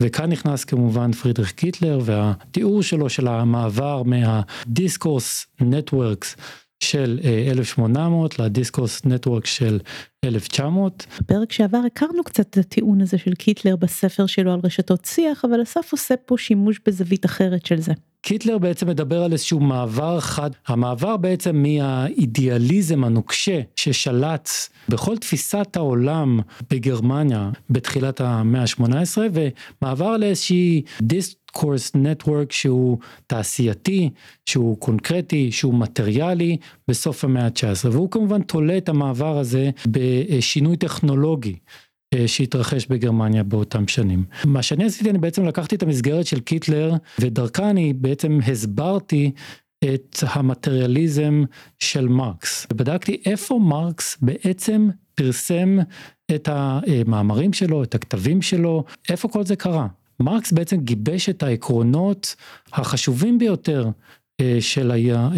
וכאן 0.03 0.31
נכנס 0.31 0.63
כמובן 0.63 1.11
פרידריך 1.11 1.51
קיטלר 1.51 1.99
והתיאור 2.03 2.83
שלו 2.83 3.09
של 3.09 3.27
המעבר 3.27 4.03
מה 4.03 4.29
discourse 4.29 5.47
networks 5.61 6.35
של 6.89 7.19
1800 7.51 8.39
ל 8.39 8.46
discourse 8.46 9.05
network 9.05 9.45
של 9.45 9.79
1900. 10.25 11.05
בפרק 11.19 11.51
שעבר 11.51 11.81
הכרנו 11.87 12.23
קצת 12.23 12.49
את 12.49 12.57
הטיעון 12.57 13.01
הזה 13.01 13.17
של 13.17 13.33
קיטלר 13.33 13.75
בספר 13.75 14.25
שלו 14.25 14.53
על 14.53 14.59
רשתות 14.63 15.05
שיח, 15.05 15.45
אבל 15.45 15.63
אסף 15.63 15.91
עושה 15.91 16.15
פה 16.25 16.37
שימוש 16.37 16.79
בזווית 16.85 17.25
אחרת 17.25 17.65
של 17.65 17.79
זה. 17.79 17.93
קיטלר 18.27 18.57
בעצם 18.57 18.87
מדבר 18.87 19.23
על 19.23 19.31
איזשהו 19.33 19.59
מעבר 19.59 20.19
חד, 20.19 20.49
המעבר 20.67 21.17
בעצם 21.17 21.63
מהאידיאליזם 21.63 23.03
הנוקשה 23.03 23.61
ששלט 23.75 24.49
בכל 24.89 25.17
תפיסת 25.17 25.67
העולם 25.75 26.39
בגרמניה 26.69 27.49
בתחילת 27.69 28.21
המאה 28.21 28.61
ה-18 28.61 29.17
ומעבר 29.33 30.17
לאיזושהי 30.17 30.81
discourse 31.01 31.91
network 31.95 32.51
שהוא 32.51 32.97
תעשייתי, 33.27 34.09
שהוא 34.45 34.77
קונקרטי, 34.77 35.51
שהוא 35.51 35.73
מטריאלי 35.73 36.57
בסוף 36.87 37.23
המאה 37.23 37.45
ה-19 37.45 37.89
והוא 37.91 38.11
כמובן 38.11 38.41
תולה 38.41 38.77
את 38.77 38.89
המעבר 38.89 39.37
הזה 39.37 39.69
בשינוי 39.87 40.77
טכנולוגי. 40.77 41.55
אה, 42.13 42.27
שהתרחש 42.27 42.87
בגרמניה 42.87 43.43
באותם 43.43 43.87
שנים. 43.87 44.25
מה 44.45 44.61
שאני 44.63 44.85
עשיתי, 44.85 45.09
אני 45.09 45.17
בעצם 45.17 45.45
לקחתי 45.45 45.75
את 45.75 45.83
המסגרת 45.83 46.25
של 46.25 46.39
קיטלר, 46.39 46.93
ודרכה 47.19 47.69
אני 47.69 47.93
בעצם 47.93 48.39
הסברתי 48.47 49.31
את 49.93 50.17
המטריאליזם 50.27 51.43
של 51.79 52.07
מרקס. 52.07 52.67
ובדקתי 52.73 53.21
איפה 53.25 53.59
מרקס 53.59 54.17
בעצם 54.21 54.89
פרסם 55.15 55.77
את 56.35 56.49
המאמרים 56.51 57.53
שלו, 57.53 57.83
את 57.83 57.95
הכתבים 57.95 58.41
שלו, 58.41 58.83
איפה 59.09 59.27
כל 59.27 59.45
זה 59.45 59.55
קרה. 59.55 59.87
מרקס 60.19 60.51
בעצם 60.51 60.77
גיבש 60.77 61.29
את 61.29 61.43
העקרונות 61.43 62.35
החשובים 62.73 63.37
ביותר 63.37 63.89
אה, 64.41 64.57
של 64.59 64.91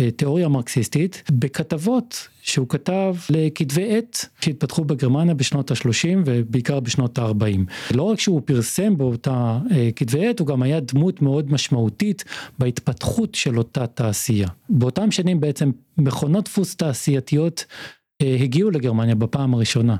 התיאוריה 0.08 0.46
המרקסיסטית 0.46 1.24
בכתבות 1.32 2.28
שהוא 2.48 2.70
כתב 2.70 3.16
לכתבי 3.30 3.98
עת 3.98 4.25
שהתפתחו 4.42 4.84
בגרמניה 4.84 5.34
בשנות 5.34 5.72
ה-30 5.72 6.18
ובעיקר 6.25 6.80
בשנות 6.80 7.20
ה-40. 7.20 7.94
לא 7.96 8.04
רק 8.04 8.20
שהוא 8.20 8.42
פרסם 8.46 8.98
באותה 8.98 9.60
אה, 9.72 9.89
כתבי 9.96 10.27
עת, 10.27 10.39
הוא 10.39 10.48
גם 10.48 10.62
היה 10.62 10.80
דמות 10.80 11.22
מאוד 11.22 11.51
משמעותית 11.51 12.24
בהתפתחות 12.60 13.36
של 13.36 13.58
אותה 13.58 13.88
תעשייה. 13.88 14.48
באותם 14.70 15.12
שנים 15.12 15.39
בעצם 15.39 15.72
מכונות 15.98 16.46
דפוס 16.46 16.75
תעשייתיות 16.75 17.66
אה, 18.22 18.38
הגיעו 18.42 18.72
לגרמניה 18.72 19.16
בפעם 19.16 19.54
הראשונה, 19.54 19.96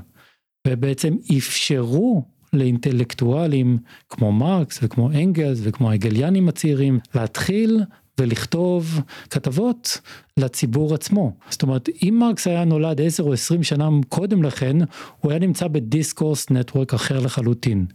ובעצם 0.68 1.16
אפשרו 1.38 2.24
לאינטלקטואלים 2.52 3.78
כמו 4.08 4.32
מרקס 4.32 4.78
וכמו 4.82 5.10
אנגלס 5.10 5.58
וכמו 5.62 5.90
ההגליאנים 5.90 6.48
הצעירים 6.48 6.98
להתחיל 7.14 7.80
ולכתוב 8.18 9.00
כתבות 9.30 10.00
לציבור 10.36 10.94
עצמו. 10.94 11.32
זאת 11.50 11.62
אומרת, 11.62 11.88
אם 12.02 12.16
מרקס 12.20 12.46
היה 12.46 12.64
נולד 12.64 13.00
10 13.00 13.22
או 13.22 13.32
20 13.32 13.62
שנה 13.62 13.88
קודם 14.08 14.42
לכן, 14.42 14.76
הוא 15.20 15.30
היה 15.30 15.38
נמצא 15.40 15.68
בדיסקורס 15.68 16.50
נטוורק 16.50 16.94
אחר 16.94 17.20
לחלוטין. 17.20 17.86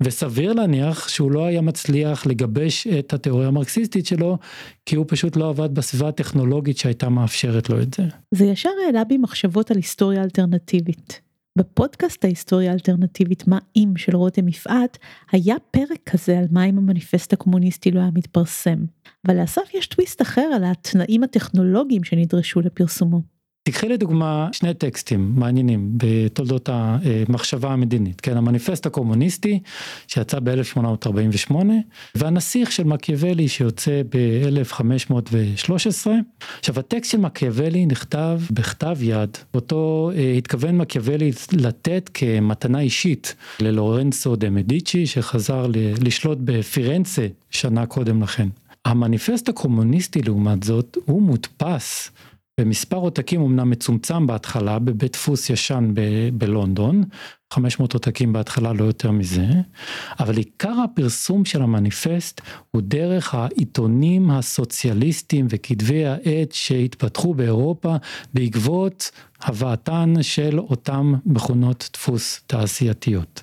וסביר 0.00 0.52
להניח 0.52 1.08
שהוא 1.08 1.32
לא 1.32 1.46
היה 1.46 1.60
מצליח 1.60 2.26
לגבש 2.26 2.86
את 2.86 3.12
התיאוריה 3.12 3.48
המרקסיסטית 3.48 4.06
שלו, 4.06 4.38
כי 4.86 4.96
הוא 4.96 5.04
פשוט 5.08 5.36
לא 5.36 5.48
עבד 5.48 5.74
בסביבה 5.74 6.08
הטכנולוגית 6.08 6.78
שהייתה 6.78 7.08
מאפשרת 7.08 7.70
לו 7.70 7.82
את 7.82 7.94
זה. 7.94 8.02
זה 8.30 8.44
ישר 8.44 8.70
העלה 8.86 9.04
בי 9.04 9.18
מחשבות 9.18 9.70
על 9.70 9.76
היסטוריה 9.76 10.22
אלטרנטיבית. 10.22 11.31
בפודקאסט 11.58 12.24
ההיסטוריה 12.24 12.70
האלטרנטיבית 12.70 13.48
מה 13.48 13.58
אם 13.76 13.92
של 13.96 14.16
רותם 14.16 14.48
יפעת 14.48 14.98
היה 15.32 15.56
פרק 15.70 15.98
כזה 16.06 16.38
על 16.38 16.44
מה 16.50 16.64
אם 16.64 16.78
המניפסט 16.78 17.32
הקומוניסטי 17.32 17.90
לא 17.90 18.00
היה 18.00 18.10
מתפרסם. 18.14 18.84
אבל 19.26 19.40
לאסף 19.40 19.74
יש 19.74 19.86
טוויסט 19.86 20.22
אחר 20.22 20.50
על 20.54 20.64
התנאים 20.64 21.22
הטכנולוגיים 21.22 22.04
שנדרשו 22.04 22.60
לפרסומו. 22.60 23.31
תקחי 23.64 23.88
לדוגמה 23.88 24.48
שני 24.52 24.74
טקסטים 24.74 25.32
מעניינים 25.36 25.90
בתולדות 25.96 26.68
המחשבה 26.72 27.70
המדינית, 27.70 28.20
כן, 28.20 28.36
המניפסט 28.36 28.86
הקומוניסטי 28.86 29.60
שיצא 30.06 30.38
ב-1848 30.44 31.54
והנסיך 32.14 32.72
של 32.72 32.84
מקיאוולי 32.84 33.48
שיוצא 33.48 34.02
ב-1513. 34.08 36.06
עכשיו 36.58 36.78
הטקסט 36.78 37.10
של 37.10 37.18
מקיאוולי 37.18 37.86
נכתב 37.86 38.40
בכתב 38.50 38.96
יד, 39.00 39.38
אותו 39.54 40.10
אה, 40.14 40.34
התכוון 40.38 40.78
מקיאוולי 40.78 41.30
לתת 41.52 42.10
כמתנה 42.14 42.80
אישית 42.80 43.34
ללורנצו 43.60 44.36
דה 44.36 44.50
מדיצ'י 44.50 45.06
שחזר 45.06 45.66
לשלוט 46.00 46.38
בפירנצה 46.44 47.26
שנה 47.50 47.86
קודם 47.86 48.22
לכן. 48.22 48.48
המניפסט 48.84 49.48
הקומוניסטי 49.48 50.22
לעומת 50.22 50.62
זאת 50.62 50.96
הוא 51.04 51.22
מודפס 51.22 52.10
במספר 52.64 52.96
עותקים 52.96 53.42
אמנם 53.42 53.70
מצומצם 53.70 54.26
בהתחלה 54.26 54.78
בבית 54.78 55.12
דפוס 55.12 55.50
ישן 55.50 55.90
ב- 55.94 56.28
בלונדון, 56.32 57.04
500 57.52 57.94
עותקים 57.94 58.32
בהתחלה 58.32 58.72
לא 58.72 58.84
יותר 58.84 59.10
מזה, 59.10 59.46
אבל 60.20 60.36
עיקר 60.36 60.74
הפרסום 60.84 61.44
של 61.44 61.62
המניפסט 61.62 62.40
הוא 62.70 62.82
דרך 62.84 63.34
העיתונים 63.34 64.30
הסוציאליסטיים 64.30 65.46
וכתבי 65.50 66.06
העת 66.06 66.52
שהתפתחו 66.52 67.34
באירופה 67.34 67.96
בעקבות 68.34 69.10
הבאתן 69.42 70.14
של 70.22 70.58
אותם 70.58 71.14
מכונות 71.26 71.90
דפוס 71.92 72.40
תעשייתיות. 72.46 73.42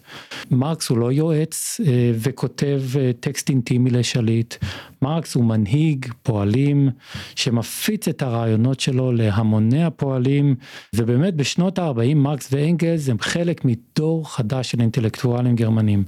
מרקס 0.52 0.90
הוא 0.90 0.98
לא 0.98 1.12
יועץ 1.12 1.80
אה, 1.88 2.12
וכותב 2.16 2.82
אה, 3.00 3.12
טקסט 3.20 3.50
אינטימי 3.50 3.90
לשליט, 3.90 4.56
מרקס 5.02 5.36
הוא 5.36 5.46
מנהיג 5.46 6.06
פועלים 6.24 6.90
שמפיץ 7.36 8.08
את 8.08 8.22
הרעיונות 8.22 8.80
שלו 8.80 9.12
להמוני 9.12 9.84
הפועלים, 9.84 10.56
ובאמת 10.96 11.36
בשנות 11.36 11.80
ה-40 11.80 12.16
מרקס 12.16 12.50
ואנגלס 12.52 13.10
הם 13.10 13.20
חלק 13.20 13.66
מדור 13.66 14.32
חדש 14.32 14.72
של 14.72 14.82
אינטלקטואלים 14.82 15.56
גרמנים, 15.56 16.04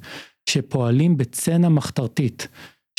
שפועלים 0.50 1.18
בצנע 1.18 1.70
מחתרתית. 1.70 2.48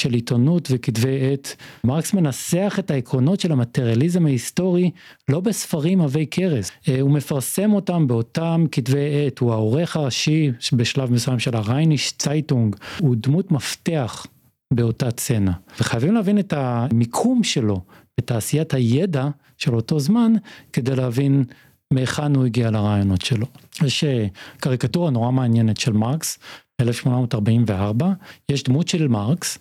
של 0.02 0.12
עיתונות 0.12 0.68
וכתבי 0.70 1.32
עת, 1.32 1.56
מרקס 1.84 2.14
מנסח 2.14 2.76
את 2.78 2.90
העקרונות 2.90 3.40
של 3.40 3.52
המטריאליזם 3.52 4.26
ההיסטורי 4.26 4.90
לא 5.28 5.40
בספרים 5.40 6.00
עבי 6.00 6.26
כרס, 6.30 6.70
אה, 6.88 7.00
הוא 7.00 7.10
מפרסם 7.10 7.72
אותם 7.72 8.06
באותם 8.06 8.64
כתבי 8.72 9.26
עת, 9.26 9.38
הוא 9.38 9.52
העורך 9.52 9.96
הראשי 9.96 10.50
בשלב 10.72 11.12
מסוים 11.12 11.38
של 11.38 11.56
הרייניש 11.56 12.12
צייטונג, 12.12 12.76
הוא 13.00 13.16
דמות 13.18 13.52
מפתח 13.52 14.26
באותה 14.74 15.10
צנע. 15.10 15.52
וחייבים 15.80 16.14
להבין 16.14 16.38
את 16.38 16.52
המיקום 16.56 17.44
שלו 17.44 17.80
בתעשיית 18.18 18.74
הידע 18.74 19.28
של 19.58 19.74
אותו 19.74 20.00
זמן, 20.00 20.32
כדי 20.72 20.96
להבין 20.96 21.44
מהיכן 21.90 22.36
הוא 22.36 22.44
הגיע 22.44 22.70
לרעיונות 22.70 23.20
שלו. 23.20 23.46
יש 23.84 24.04
אה, 24.04 24.26
קריקטורה 24.60 25.10
נורא 25.10 25.30
מעניינת 25.30 25.76
של 25.76 25.92
מרקס, 25.92 26.38
1844, 26.80 28.12
יש 28.48 28.62
דמות 28.62 28.88
של 28.88 29.08
מרקס 29.08 29.58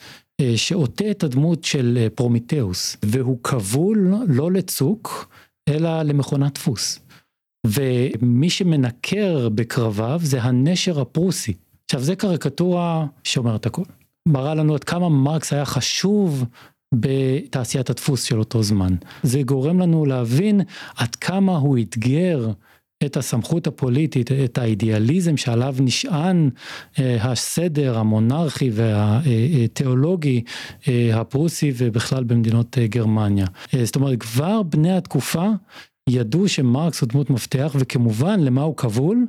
שעוטה 0.56 1.12
את 1.12 1.24
הדמות 1.24 1.64
של 1.64 1.98
אה, 2.02 2.08
פרומיטאוס, 2.10 2.98
והוא 3.06 3.38
כבול 3.44 4.14
לא 4.28 4.52
לצוק, 4.52 5.30
אלא 5.70 6.02
למכונת 6.02 6.54
דפוס. 6.54 7.00
ומי 7.68 8.50
שמנקר 8.50 9.50
בקרביו 9.50 10.20
זה 10.24 10.42
הנשר 10.42 11.02
הפרוסי. 11.02 11.54
עכשיו 11.86 12.02
זה 12.02 12.16
קריקטורה 12.16 13.06
שאומרת 13.24 13.66
הכל. 13.66 13.84
מראה 14.28 14.56
לנו 14.56 14.76
עד 14.76 14.84
כמה 14.84 15.10
מרקס 15.10 15.54
היה 15.54 15.66
חשוב 15.66 16.46
בתעשיית 16.96 17.90
הדפוס 17.90 18.24
של 18.24 18.40
אותו 18.40 18.64
זמן. 18.64 18.96
זה 19.24 19.42
גורם 19.42 19.80
לנו 19.80 20.06
להבין 20.06 20.62
עד 20.96 21.16
כמה 21.16 21.58
הוא 21.58 21.78
אתגר 21.80 22.52
את 23.06 23.18
הסמכות 23.18 23.68
הפוליטית, 23.68 24.32
את 24.32 24.58
האידיאליזם 24.58 25.38
שעליו 25.38 25.76
נשען 25.80 26.50
אה, 27.00 27.32
הסדר 27.32 27.98
המונרכי 27.98 28.70
והתיאולוגי 28.74 30.44
אה, 30.88 31.10
הפרוסי 31.14 31.74
ובכלל 31.78 32.24
במדינות 32.24 32.78
אה, 32.78 32.88
גרמניה. 32.88 33.46
זאת 33.84 33.96
אומרת, 33.96 34.20
כבר 34.20 34.64
בני 34.64 34.98
התקופה 34.98 35.50
ידעו 36.10 36.48
שמרקס 36.48 37.02
הוא 37.02 37.10
דמות 37.10 37.30
מפתח, 37.30 37.76
וכמובן 37.80 38.40
למה 38.40 38.62
הוא 38.62 38.78
כבול? 38.78 39.26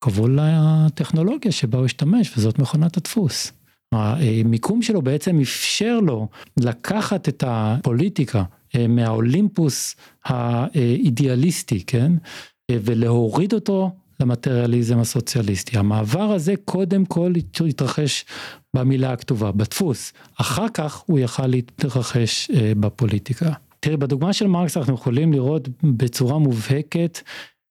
כבול 0.00 0.38
לטכנולוגיה 0.42 1.52
שבה 1.52 1.78
הוא 1.78 1.86
השתמש, 1.86 2.32
וזאת 2.36 2.58
מכונת 2.58 2.96
הדפוס. 2.96 3.52
המיקום 3.92 4.82
שלו 4.82 5.02
בעצם 5.02 5.40
אפשר 5.40 6.00
לו 6.00 6.28
לקחת 6.56 7.28
את 7.28 7.44
הפוליטיקה 7.46 8.42
מהאולימפוס 8.88 9.96
האידיאליסטי, 10.24 11.84
כן? 11.86 12.12
ולהוריד 12.70 13.52
אותו 13.52 13.90
למטריאליזם 14.20 14.98
הסוציאליסטי. 14.98 15.78
המעבר 15.78 16.22
הזה 16.22 16.54
קודם 16.64 17.04
כל 17.04 17.32
התרחש 17.68 18.24
במילה 18.76 19.12
הכתובה, 19.12 19.52
בדפוס, 19.52 20.12
אחר 20.40 20.68
כך 20.74 21.02
הוא 21.06 21.18
יכל 21.18 21.46
להתרחש 21.46 22.50
אה, 22.50 22.72
בפוליטיקה. 22.80 23.52
תראי, 23.80 23.96
בדוגמה 23.96 24.32
של 24.32 24.46
מרקס 24.46 24.76
אנחנו 24.76 24.94
יכולים 24.94 25.32
לראות 25.32 25.68
בצורה 25.82 26.38
מובהקת 26.38 27.18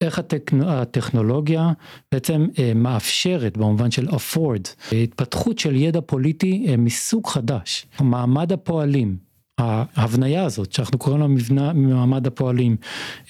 איך 0.02 0.20
הטכנ... 0.20 0.62
הטכנולוגיה 0.62 1.72
בעצם 2.12 2.48
אה, 2.60 2.72
מאפשרת 2.76 3.58
במובן 3.58 3.92
של 3.92 4.08
afford 4.08 4.92
התפתחות 4.92 5.60
של 5.60 5.76
ידע 5.76 6.02
פוליטי 6.06 6.66
אה, 6.70 6.78
מסוג 6.78 7.28
חדש, 7.28 7.86
מעמד 8.02 8.52
הפועלים, 8.52 9.18
ההבניה 9.58 10.46
הזאת 10.46 10.72
שאנחנו 10.72 10.98
קוראים 10.98 11.22
לה 11.22 11.28
מבנה 11.28 11.74
ממעמד 11.74 12.28
הפועלים 12.28 12.76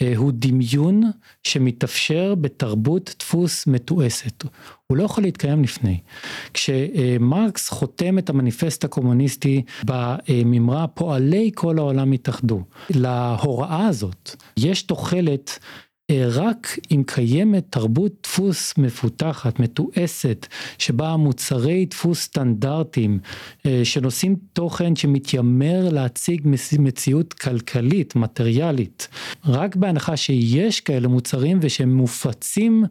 אה, 0.02 0.14
הוא 0.16 0.32
דמיון 0.36 1.02
שמתאפשר 1.44 2.36
בתרבות 2.36 3.16
דפוס 3.20 3.68
מתועסת. 3.68 4.44
הוא 4.88 4.98
לא 4.98 5.04
יכול 5.04 5.24
להתקיים 5.24 5.64
לפני. 5.64 6.00
כשמרקס 6.54 7.70
חותם 7.70 8.18
את 8.18 8.30
המניפסט 8.30 8.84
הקומוניסטי 8.84 9.62
במימרה 9.84 10.88
פועלי 10.88 11.52
כל 11.56 11.78
העולם 11.78 12.12
התאחדו. 12.12 12.64
להוראה 12.90 13.88
הזאת 13.88 14.36
יש 14.58 14.84
תוחלת 14.84 15.60
רק 16.20 16.80
אם 16.92 17.04
קיימת 17.06 17.66
תרבות 17.70 18.12
דפוס 18.24 18.78
מפותחת, 18.78 19.60
מתועסת, 19.60 20.48
שבה 20.78 21.16
מוצרי 21.16 21.86
דפוס 21.86 22.22
סטנדרטיים, 22.22 23.20
אה, 23.66 23.82
שנושאים 23.84 24.36
תוכן 24.54 24.96
שמתיימר 24.96 25.90
להציג 25.92 26.48
מציאות 26.80 27.34
כלכלית, 27.34 28.16
מטריאלית, 28.16 29.08
רק 29.46 29.76
בהנחה 29.76 30.18
שיש 30.18 30.82
כאלה 30.82 31.08
מוצרים 31.08 31.60
ושהם 31.62 31.94
מופצים 31.94 32.86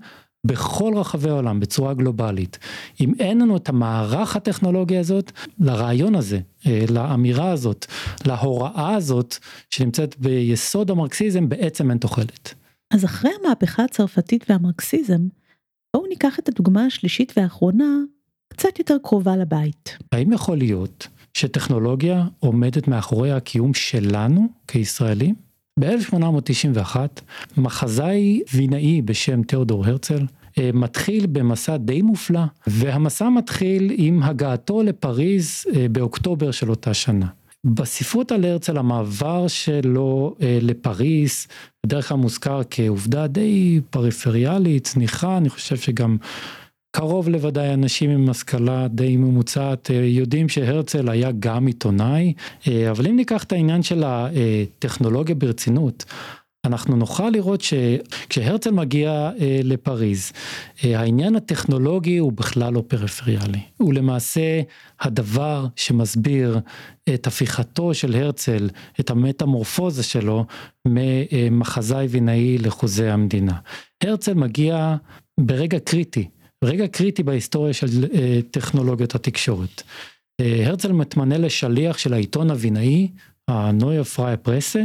בכל 0.46 0.92
רחבי 0.96 1.30
העולם 1.30 1.61
בצורה 1.61 1.94
גלובלית. 1.94 2.59
אם 3.00 3.12
אין 3.18 3.40
לנו 3.40 3.56
את 3.56 3.68
המערך 3.68 4.37
הטכנולוגי 4.37 4.96
הזאת, 4.96 5.33
לרעיון 5.59 6.14
הזה, 6.14 6.38
אה, 6.66 6.85
לאמירה 6.90 7.50
הזאת, 7.50 7.87
להוראה 8.26 8.94
הזאת 8.94 9.37
שנמצאת 9.70 10.16
ביסוד 10.18 10.90
המרקסיזם, 10.90 11.48
בעצם 11.48 11.90
אין 11.90 11.98
תוחלת. 11.98 12.54
אז 12.90 13.05
אחרי 13.05 13.31
המהפכה 13.40 13.85
הצרפתית 13.85 14.44
והמרקסיזם, 14.48 15.29
בואו 15.96 16.07
ניקח 16.07 16.38
את 16.38 16.48
הדוגמה 16.48 16.85
השלישית 16.85 17.33
והאחרונה 17.37 17.98
קצת 18.48 18.79
יותר 18.79 18.96
קרובה 19.03 19.37
לבית. 19.37 19.98
האם 20.12 20.33
יכול 20.33 20.59
להיות 20.59 21.09
שטכנולוגיה 21.35 22.24
עומדת 22.38 22.88
מאחורי 22.88 23.33
הקיום 23.33 23.74
שלנו 23.74 24.48
כישראלים? 24.68 25.35
ב-1891 25.81 26.96
מחזאי 27.57 28.40
וינאי 28.55 29.03
בשם 29.03 29.42
תיאודור 29.42 29.87
הרצל 29.87 30.26
אה, 30.59 30.70
מתחיל 30.74 31.26
במסע 31.26 31.76
די 31.76 32.03
מופלא 32.03 32.40
והמסע 32.66 33.29
מתחיל 33.29 33.92
עם 33.96 34.22
הגעתו 34.22 34.83
לפריז 34.83 35.64
אה, 35.76 35.87
באוקטובר 35.88 36.50
של 36.50 36.70
אותה 36.70 36.94
שנה. 36.94 37.26
בספרות 37.64 38.33
על 38.33 38.44
הרצל 38.44 38.79
המעבר 38.79 39.48
שלו 39.48 40.37
אה, 40.42 40.59
לפריס 40.62 41.48
בדרך 41.86 42.08
כלל 42.08 42.16
מוזכר 42.16 42.60
כעובדה 42.70 43.26
די 43.26 43.80
פריפריאלית, 43.90 44.84
צניחה, 44.84 45.36
אני 45.36 45.48
חושב 45.48 45.76
שגם 45.76 46.16
קרוב 46.92 47.28
לוודאי 47.28 47.74
אנשים 47.74 48.10
עם 48.10 48.30
השכלה 48.30 48.88
די 48.88 49.16
ממוצעת 49.16 49.90
אה, 49.90 49.96
יודעים 49.96 50.48
שהרצל 50.48 51.08
היה 51.08 51.30
גם 51.38 51.66
עיתונאי, 51.66 52.32
אה, 52.68 52.90
אבל 52.90 53.06
אם 53.06 53.16
ניקח 53.16 53.44
את 53.44 53.52
העניין 53.52 53.82
של 53.82 54.02
הטכנולוגיה 54.06 55.34
ברצינות, 55.34 56.04
אנחנו 56.64 56.96
נוכל 56.96 57.31
לראות 57.31 57.61
שכשהרצל 57.61 58.70
מגיע 58.70 59.11
אה, 59.40 59.61
לפריז, 59.64 60.33
אה, 60.85 61.01
העניין 61.01 61.37
הטכנולוגי 61.37 62.18
הוא 62.18 62.33
בכלל 62.33 62.73
לא 62.73 62.83
פריפריאלי. 62.88 63.61
הוא 63.77 63.94
למעשה 63.94 64.61
הדבר 65.01 65.66
שמסביר 65.77 66.61
את 67.14 67.27
הפיכתו 67.27 67.94
של 67.94 68.14
הרצל, 68.14 68.68
את 69.01 69.11
המטמורפוזה 69.11 70.03
שלו, 70.03 70.44
ממחזאי 70.87 72.07
וינאי 72.07 72.59
לחוזה 72.59 73.12
המדינה. 73.12 73.59
הרצל 74.05 74.35
מגיע 74.35 74.96
ברגע 75.40 75.79
קריטי, 75.79 76.29
רגע 76.64 76.87
קריטי 76.87 77.23
בהיסטוריה 77.23 77.73
של 77.73 77.87
אה, 78.14 78.40
טכנולוגיות 78.51 79.14
התקשורת. 79.14 79.83
הרצל 80.66 80.92
מתמנה 80.92 81.38
לשליח 81.38 81.99
של 81.99 82.12
העיתון 82.14 82.51
הווינאי 82.51 83.09
הנויה 83.50 84.04
פריי 84.04 84.36
פרסה, 84.36 84.82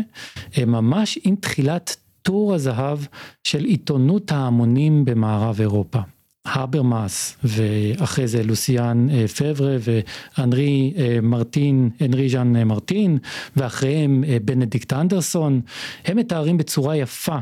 ממש 0.68 1.20
עם 1.24 1.36
תחילת 1.36 1.96
טור 2.22 2.54
הזהב 2.54 3.00
של 3.44 3.64
עיתונות 3.64 4.32
ההמונים 4.32 5.06
במערב 5.06 5.62
אירופה. 5.62 6.00
האברמאס 6.46 7.38
ואחרי 7.44 8.28
זה 8.28 8.44
לוסיאן 8.44 9.08
אה, 9.10 9.28
פברה 9.28 9.76
ואנרי 9.80 10.94
אה, 10.98 11.18
מרטין, 11.22 11.90
אנרי 12.06 12.30
ז'אן 12.30 12.56
אה, 12.56 12.64
מרטין 12.64 13.18
ואחריהם 13.56 14.24
בנדיקט 14.46 14.94
אנדרסון, 14.94 15.62
הם 16.06 16.18
מתארים 16.18 16.58
בצורה 16.58 16.96
יפה 16.96 17.38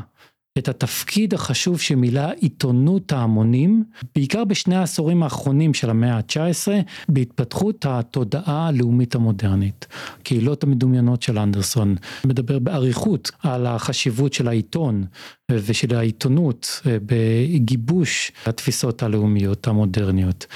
את 0.58 0.68
התפקיד 0.68 1.34
החשוב 1.34 1.80
שמילא 1.80 2.22
עיתונות 2.40 3.12
ההמונים, 3.12 3.84
בעיקר 4.14 4.44
בשני 4.44 4.76
העשורים 4.76 5.22
האחרונים 5.22 5.74
של 5.74 5.90
המאה 5.90 6.16
ה-19, 6.16 6.68
בהתפתחות 7.08 7.86
התודעה 7.88 8.68
הלאומית 8.68 9.14
המודרנית. 9.14 9.86
קהילות 10.22 10.64
המדומיינות 10.64 11.22
של 11.22 11.38
אנדרסון 11.38 11.94
מדבר 12.24 12.58
באריכות 12.58 13.30
על 13.42 13.66
החשיבות 13.66 14.32
של 14.32 14.48
העיתון 14.48 15.04
ושל 15.50 15.94
העיתונות 15.96 16.80
בגיבוש 16.86 18.32
התפיסות 18.46 19.02
הלאומיות 19.02 19.66
המודרניות. 19.66 20.46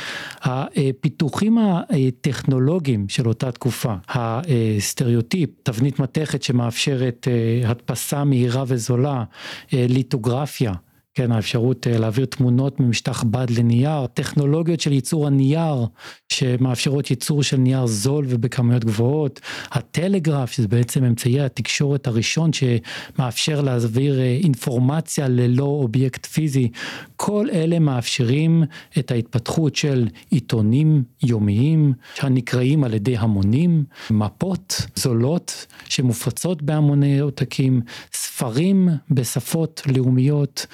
הפיתוחים 0.42 1.58
הטכנולוגיים 1.58 3.08
של 3.08 3.28
אותה 3.28 3.52
תקופה, 3.52 3.94
הסטריאוטיפ, 4.08 5.50
תבנית 5.62 5.98
מתכת 5.98 6.42
שמאפשרת 6.42 7.28
הדפסה 7.64 8.24
מהירה 8.24 8.64
וזולה, 8.66 9.24
ליטוגרפיה. 9.72 10.72
כן, 11.18 11.32
האפשרות 11.32 11.86
אה, 11.86 11.98
להעביר 11.98 12.24
תמונות 12.24 12.80
ממשטח 12.80 13.24
בד 13.24 13.50
לנייר, 13.50 14.06
טכנולוגיות 14.06 14.80
של 14.80 14.92
ייצור 14.92 15.26
הנייר 15.26 15.86
שמאפשרות 16.28 17.10
ייצור 17.10 17.42
של 17.42 17.56
נייר 17.56 17.86
זול 17.86 18.24
ובכמויות 18.28 18.84
גבוהות, 18.84 19.40
הטלגרף 19.70 20.50
שזה 20.50 20.68
בעצם 20.68 21.04
אמצעי 21.04 21.40
התקשורת 21.40 22.06
הראשון 22.06 22.50
שמאפשר 22.52 23.60
להעביר 23.60 24.20
אה, 24.20 24.38
אינפורמציה 24.42 25.28
ללא 25.28 25.64
אובייקט 25.64 26.26
פיזי, 26.26 26.68
כל 27.16 27.46
אלה 27.52 27.78
מאפשרים 27.78 28.64
את 28.98 29.10
ההתפתחות 29.10 29.76
של 29.76 30.08
עיתונים 30.30 31.02
יומיים 31.22 31.92
הנקראים 32.20 32.84
על 32.84 32.94
ידי 32.94 33.16
המונים, 33.16 33.84
מפות 34.10 34.86
זולות 34.94 35.66
שמופצות 35.84 36.62
בהמוני 36.62 37.18
עותקים, 37.18 37.80
ספרים 38.12 38.88
בשפות 39.10 39.82
לאומיות. 39.96 40.66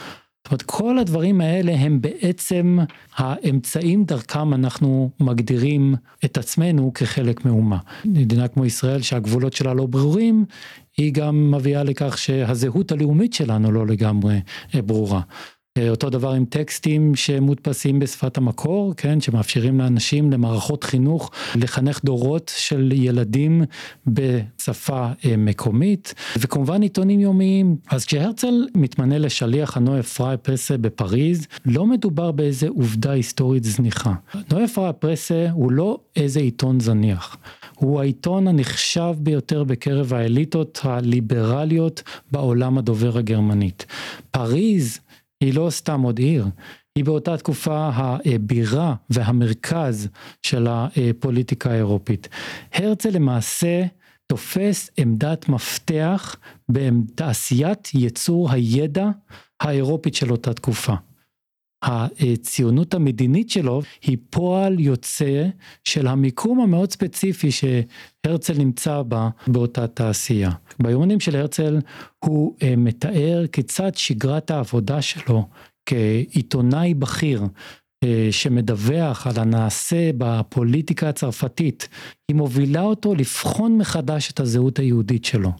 זאת 0.44 0.52
אומרת, 0.52 0.62
כל 0.62 0.98
הדברים 0.98 1.40
האלה 1.40 1.72
הם 1.72 2.00
בעצם 2.00 2.78
האמצעים 3.16 4.04
דרכם 4.04 4.54
אנחנו 4.54 5.10
מגדירים 5.20 5.94
את 6.24 6.38
עצמנו 6.38 6.92
כחלק 6.94 7.44
מאומה. 7.44 7.78
מדינה 8.04 8.48
כמו 8.48 8.66
ישראל 8.66 9.02
שהגבולות 9.02 9.52
שלה 9.52 9.74
לא 9.74 9.86
ברורים, 9.86 10.44
היא 10.96 11.12
גם 11.12 11.50
מביאה 11.50 11.84
לכך 11.84 12.18
שהזהות 12.18 12.92
הלאומית 12.92 13.32
שלנו 13.32 13.72
לא 13.72 13.86
לגמרי 13.86 14.40
ברורה. 14.74 15.20
אה, 15.78 15.90
אותו 15.90 16.10
דבר 16.10 16.32
עם 16.32 16.44
טקסטים 16.44 17.14
שמודפסים 17.14 17.98
בשפת 17.98 18.36
המקור, 18.36 18.94
כן, 18.96 19.20
שמאפשרים 19.20 19.80
לאנשים, 19.80 20.30
למערכות 20.30 20.84
חינוך, 20.84 21.30
לחנך 21.56 22.04
דורות 22.04 22.52
של 22.56 22.92
ילדים 22.94 23.62
בשפה 24.06 25.08
אה, 25.24 25.36
מקומית, 25.36 26.14
וכמובן 26.38 26.82
עיתונים 26.82 27.20
יומיים. 27.20 27.76
אז 27.90 28.04
כשהרצל 28.04 28.66
מתמנה 28.74 29.18
לשליח 29.18 29.76
הנועה 29.76 30.02
פראי 30.02 30.36
פרסה 30.36 30.76
בפריז, 30.76 31.46
לא 31.66 31.86
מדובר 31.86 32.32
באיזה 32.32 32.68
עובדה 32.68 33.10
היסטורית 33.10 33.64
זניחה. 33.64 34.14
נועה 34.50 34.68
פראי 34.68 34.92
פרסה 34.98 35.46
הוא 35.52 35.72
לא 35.72 35.98
איזה 36.16 36.40
עיתון 36.40 36.80
זניח. 36.80 37.36
הוא 37.74 38.00
העיתון 38.00 38.48
הנחשב 38.48 39.14
ביותר 39.18 39.64
בקרב 39.64 40.14
האליטות 40.14 40.80
הליברליות 40.82 42.02
בעולם 42.32 42.78
הדובר 42.78 43.18
הגרמנית. 43.18 43.86
פריז 44.30 45.00
היא 45.40 45.54
לא 45.54 45.70
סתם 45.70 46.02
עוד 46.02 46.18
עיר, 46.18 46.46
היא 46.96 47.04
באותה 47.04 47.36
תקופה 47.36 47.90
הבירה 47.94 48.94
והמרכז 49.10 50.08
של 50.42 50.66
הפוליטיקה 50.70 51.70
האירופית. 51.70 52.28
הרצל 52.72 53.10
למעשה 53.10 53.84
תופס 54.26 54.90
עמדת 54.96 55.48
מפתח 55.48 56.36
בתעשיית 56.68 57.94
ייצור 57.94 58.50
הידע 58.50 59.08
האירופית 59.60 60.14
של 60.14 60.30
אותה 60.30 60.54
תקופה. 60.54 60.94
הציונות 61.84 62.94
המדינית 62.94 63.50
שלו 63.50 63.82
היא 64.02 64.18
פועל 64.30 64.80
יוצא 64.80 65.46
של 65.84 66.06
המיקום 66.06 66.60
המאוד 66.60 66.90
ספציפי 66.90 67.48
שהרצל 67.50 68.58
נמצא 68.58 69.02
בה 69.02 69.28
באותה 69.46 69.86
תעשייה. 69.86 70.50
ביומנים 70.82 71.20
של 71.20 71.36
הרצל 71.36 71.78
הוא 72.24 72.56
אה, 72.62 72.76
מתאר 72.76 73.44
כיצד 73.52 73.94
שגרת 73.94 74.50
העבודה 74.50 75.02
שלו 75.02 75.48
כעיתונאי 75.86 76.94
בכיר 76.94 77.42
אה, 78.04 78.28
שמדווח 78.30 79.26
על 79.26 79.32
הנעשה 79.36 80.10
בפוליטיקה 80.18 81.08
הצרפתית, 81.08 81.88
היא 82.28 82.36
מובילה 82.36 82.82
אותו 82.82 83.14
לבחון 83.14 83.78
מחדש 83.78 84.30
את 84.30 84.40
הזהות 84.40 84.78
היהודית 84.78 85.24
שלו. 85.24 85.52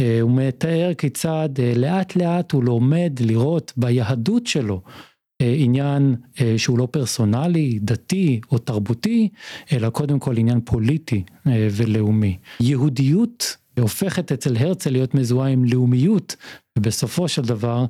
אה, 0.00 0.20
הוא 0.20 0.30
מתאר 0.30 0.92
כיצד 0.98 1.48
לאט 1.76 2.16
לאט 2.16 2.52
הוא 2.52 2.64
לומד 2.64 3.12
לראות 3.20 3.72
ביהדות 3.76 4.46
שלו 4.46 4.82
עניין 5.42 6.16
אה, 6.40 6.54
שהוא 6.56 6.78
לא 6.78 6.88
פרסונלי, 6.90 7.78
דתי 7.82 8.40
או 8.52 8.58
תרבותי, 8.58 9.28
אלא 9.72 9.90
קודם 9.90 10.18
כל 10.18 10.38
עניין 10.38 10.60
פוליטי 10.64 11.22
אה, 11.46 11.68
ולאומי. 11.70 12.38
יהודיות 12.60 13.56
הופכת 13.80 14.32
אצל 14.32 14.56
הרצל 14.56 14.90
להיות 14.90 15.14
מזוהה 15.14 15.50
עם 15.50 15.64
לאומיות, 15.64 16.36
ובסופו 16.78 17.28
של 17.28 17.42
דבר 17.42 17.84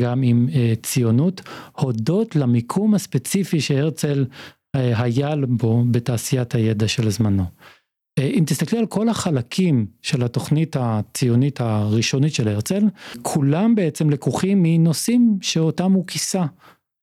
גם 0.00 0.22
עם 0.22 0.48
ציונות, 0.82 1.42
הודות 1.72 2.36
למיקום 2.36 2.94
הספציפי 2.94 3.60
שהרצל 3.60 4.24
היה 4.74 5.34
בו 5.48 5.84
בתעשיית 5.90 6.54
הידע 6.54 6.88
של 6.88 7.10
זמנו. 7.10 7.44
אם 8.18 8.44
תסתכלי 8.46 8.78
על 8.78 8.86
כל 8.86 9.08
החלקים 9.08 9.86
של 10.02 10.22
התוכנית 10.22 10.76
הציונית 10.80 11.60
הראשונית 11.60 12.34
של 12.34 12.48
הרצל, 12.48 12.84
כולם 13.22 13.74
בעצם 13.74 14.10
לקוחים 14.10 14.62
מנושאים 14.62 15.38
שאותם 15.40 15.92
הוא 15.92 16.06
כיסה. 16.06 16.44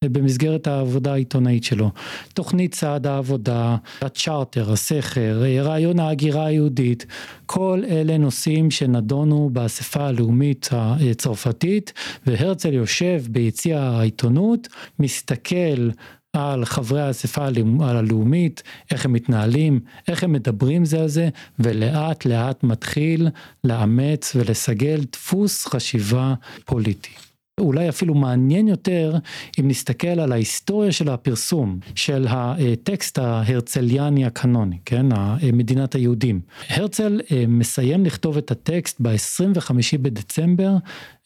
במסגרת 0.04 0.66
העבודה 0.66 1.12
העיתונאית 1.12 1.64
שלו. 1.64 1.90
תוכנית 2.34 2.74
צעד 2.74 3.06
העבודה, 3.06 3.76
הצ'רטר, 4.00 4.72
הסכר, 4.72 5.42
רעיון 5.62 6.00
ההגירה 6.00 6.46
היהודית, 6.46 7.06
כל 7.46 7.82
אלה 7.88 8.18
נושאים 8.18 8.70
שנדונו 8.70 9.50
באספה 9.52 10.06
הלאומית 10.06 10.68
הצרפתית, 10.72 11.92
והרצל 12.26 12.74
יושב 12.74 13.22
ביציע 13.28 13.80
העיתונות, 13.80 14.68
מסתכל 14.98 15.90
על 16.32 16.64
חברי 16.64 17.02
האספה 17.02 17.46
הלאומית, 17.80 18.62
איך 18.90 19.04
הם 19.04 19.12
מתנהלים, 19.12 19.80
איך 20.08 20.24
הם 20.24 20.32
מדברים 20.32 20.84
זה 20.84 21.00
על 21.00 21.08
זה, 21.08 21.28
ולאט 21.58 22.26
לאט 22.26 22.64
מתחיל 22.64 23.28
לאמץ 23.64 24.32
ולסגל 24.36 25.00
דפוס 25.12 25.66
חשיבה 25.66 26.34
פוליטי. 26.64 27.29
אולי 27.60 27.88
אפילו 27.88 28.14
מעניין 28.14 28.68
יותר 28.68 29.14
אם 29.60 29.68
נסתכל 29.68 30.20
על 30.20 30.32
ההיסטוריה 30.32 30.92
של 30.92 31.08
הפרסום 31.08 31.78
של 31.94 32.26
הטקסט 32.28 33.18
ההרצליאני 33.18 34.24
הקנוני, 34.24 34.78
כן, 34.84 35.06
מדינת 35.52 35.94
היהודים. 35.94 36.40
הרצל 36.68 37.20
אה, 37.32 37.44
מסיים 37.48 38.04
לכתוב 38.04 38.36
את 38.36 38.50
הטקסט 38.50 38.96
ב-25 39.00 39.72
בדצמבר 40.02 40.76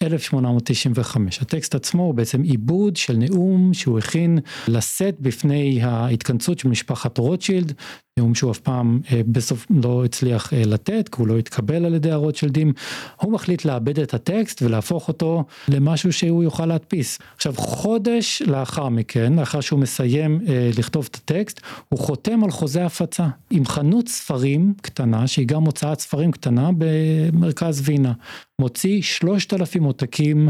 1895. 0.02 1.42
הטקסט 1.42 1.74
עצמו 1.74 2.02
הוא 2.02 2.14
בעצם 2.14 2.42
עיבוד 2.42 2.96
של 2.96 3.16
נאום 3.16 3.74
שהוא 3.74 3.98
הכין 3.98 4.38
לשאת 4.68 5.20
בפני 5.20 5.83
ההתכנסות 5.83 6.59
של 6.59 6.68
משפחת 6.68 7.18
רוטשילד, 7.18 7.72
נאום 8.18 8.35
שהוא 8.35 8.50
אף 8.50 8.59
פעם 8.59 9.00
אה, 9.12 9.20
בסוף 9.26 9.66
לא 9.70 10.04
הצליח 10.04 10.52
אה, 10.52 10.62
לתת, 10.66 11.09
כי 11.09 11.20
הוא 11.20 11.28
לא 11.28 11.38
התקבל 11.38 11.85
על 11.85 11.94
ידי 11.94 12.11
הרוטשילדים. 12.11 12.72
הוא 13.16 13.33
מחליט 13.33 13.64
לאבד 13.64 13.98
את 13.98 14.14
הטקסט 14.14 14.62
ולהפוך 14.62 15.09
אותו 15.09 15.44
למשהו 15.68 16.12
שהוא 16.12 16.42
יוכל 16.42 16.66
להדפיס. 16.66 17.18
עכשיו 17.37 17.54
חודש 17.57 18.42
לאחר 18.42 18.88
מכן, 18.88 19.33
לאחר 19.33 19.61
שהוא 19.61 19.80
מסיים 19.80 20.40
אה, 20.48 20.70
לכתוב 20.78 21.09
את 21.11 21.16
הטקסט, 21.16 21.61
הוא 21.88 21.98
חותם 21.98 22.44
על 22.44 22.50
חוזה 22.50 22.87
הפצה 22.87 23.26
עם 23.50 23.66
חנות 23.66 24.09
ספרים 24.09 24.74
קטנה, 24.83 25.26
שהיא 25.26 25.46
גם 25.46 25.62
הוצאת 25.62 26.00
ספרים 26.00 26.33
קטנה 26.33 26.70
במרכז 26.78 27.83
וינה. 27.85 28.12
מוציא 28.60 29.02
שלושת 29.02 29.52
אלפים 29.54 29.84
עותקים 29.84 30.48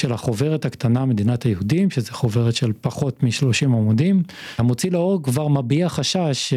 של 0.00 0.12
החוברת 0.12 0.64
הקטנה 0.64 1.04
מדינת 1.04 1.42
היהודים, 1.42 1.90
שזה 1.90 2.12
חוברת 2.12 2.54
של 2.54 2.72
פחות 2.80 3.22
משלושים 3.22 3.74
עמודים. 3.74 4.22
המוציא 4.58 4.90
לאור 4.90 5.22
כבר 5.22 5.48
מביע 5.48 5.88
חשש 5.88 6.54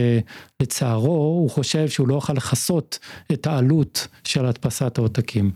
שלצערו 0.62 1.12
הוא 1.12 1.50
חושב 1.50 1.90
שהוא 1.90 2.08
לא 2.08 2.14
יוכל 2.14 2.34
לכסות 2.34 3.00
את 3.34 3.48
העלות 3.48 4.08
של 4.24 4.46
הדפסת 4.46 4.98
העותקים. 4.98 5.52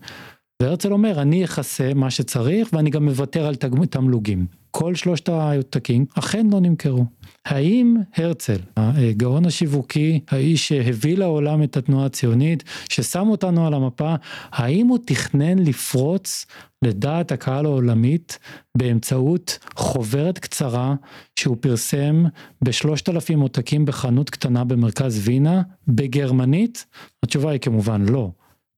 והרצל 0.62 0.94
אומר 0.94 1.22
אני 1.22 1.46
אכסה 1.46 1.94
מה 1.94 2.12
שצריך 2.12 2.70
ואני 2.74 2.90
גם 2.90 3.06
מוותר 3.06 3.46
על 3.46 3.56
תמלוגים. 3.90 4.46
כל 4.72 4.96
שלושת 4.96 5.30
העותקים 5.30 6.06
אכן 6.16 6.48
לא 6.52 6.60
נמכרו. 6.60 7.06
האם 7.46 7.98
הרצל, 8.16 8.58
הגאון 8.78 9.46
השיווקי, 9.46 10.20
האיש 10.30 10.68
שהביא 10.68 11.18
לעולם 11.18 11.64
את 11.64 11.78
התנועה 11.78 12.06
הציונית, 12.06 12.64
ששם 12.90 13.30
אותנו 13.30 13.68
על 13.68 13.74
המפה, 13.74 14.16
האם 14.52 14.88
הוא 14.88 15.00
תכנן 15.06 15.60
לפרוץ 15.60 16.46
לדעת 16.82 17.32
הקהל 17.32 17.66
העולמית 17.66 18.40
באמצעות 18.78 19.60
חוברת 19.76 20.40
קצרה 20.40 20.96
שהוא 21.36 21.58
פרסם 21.60 22.26
בשלושת 22.62 23.10
אלפים 23.10 23.40
עותקים 23.40 23.86
בחנות 23.86 24.30
קטנה 24.30 24.64
במרכז 24.64 25.28
וינה, 25.28 25.62
בגרמנית? 25.88 26.86
התשובה 27.24 27.52
היא 27.52 27.60
כמובן 27.60 28.06
לא. 28.06 28.32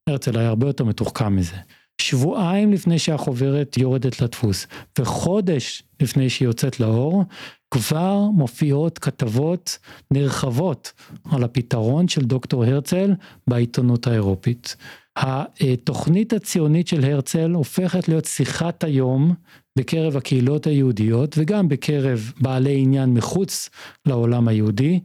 הרצל 0.10 0.38
היה 0.38 0.50
הרבה 0.50 0.68
יותר 0.68 0.84
מתוחכם 0.84 1.36
מזה. 1.36 1.56
שבועיים 2.02 2.74
לפני 2.74 3.00
שהחוברת 3.00 3.78
יורדת 3.78 4.22
לדפוס, 4.22 4.68
וחודש 5.00 5.84
לפני 6.02 6.30
שהיא 6.30 6.48
יוצאת 6.48 6.80
לאור, 6.80 7.24
כבר 7.72 8.20
מופיעות 8.34 9.00
כתבות 9.00 9.78
נרחבות 10.12 10.94
על 11.32 11.44
הפתרון 11.44 12.08
של 12.08 12.22
דוקטור 12.22 12.66
הרצל 12.66 13.14
בעיתונות 13.48 14.08
האירופית. 14.08 14.76
התוכנית 15.18 16.34
הציונית 16.34 16.88
של 16.88 17.06
הרצל 17.06 17.52
הופכת 17.52 18.08
להיות 18.08 18.26
שיחת 18.26 18.84
היום 18.84 19.34
בקרב 19.78 20.18
הקהילות 20.18 20.68
היהודיות 20.68 21.36
וגם 21.38 21.70
בקרב 21.70 22.32
בעלי 22.42 22.82
עניין 22.82 23.14
מחוץ 23.14 23.70
לעולם 24.06 24.48
היהודי, 24.48 25.00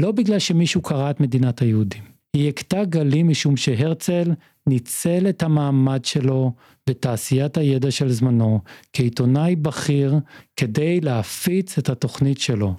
לא 0.00 0.12
בגלל 0.12 0.38
שמישהו 0.38 0.82
קרא 0.82 1.10
את 1.10 1.20
מדינת 1.20 1.62
היהודים. 1.62 2.19
היא 2.36 2.48
הכתה 2.48 2.84
גלים 2.84 3.28
משום 3.28 3.56
שהרצל 3.56 4.32
ניצל 4.66 5.28
את 5.28 5.42
המעמד 5.42 6.04
שלו 6.04 6.52
בתעשיית 6.88 7.56
הידע 7.56 7.90
של 7.90 8.12
זמנו 8.12 8.60
כעיתונאי 8.92 9.56
בכיר 9.56 10.14
כדי 10.56 11.00
להפיץ 11.00 11.78
את 11.78 11.88
התוכנית 11.88 12.40
שלו. 12.40 12.74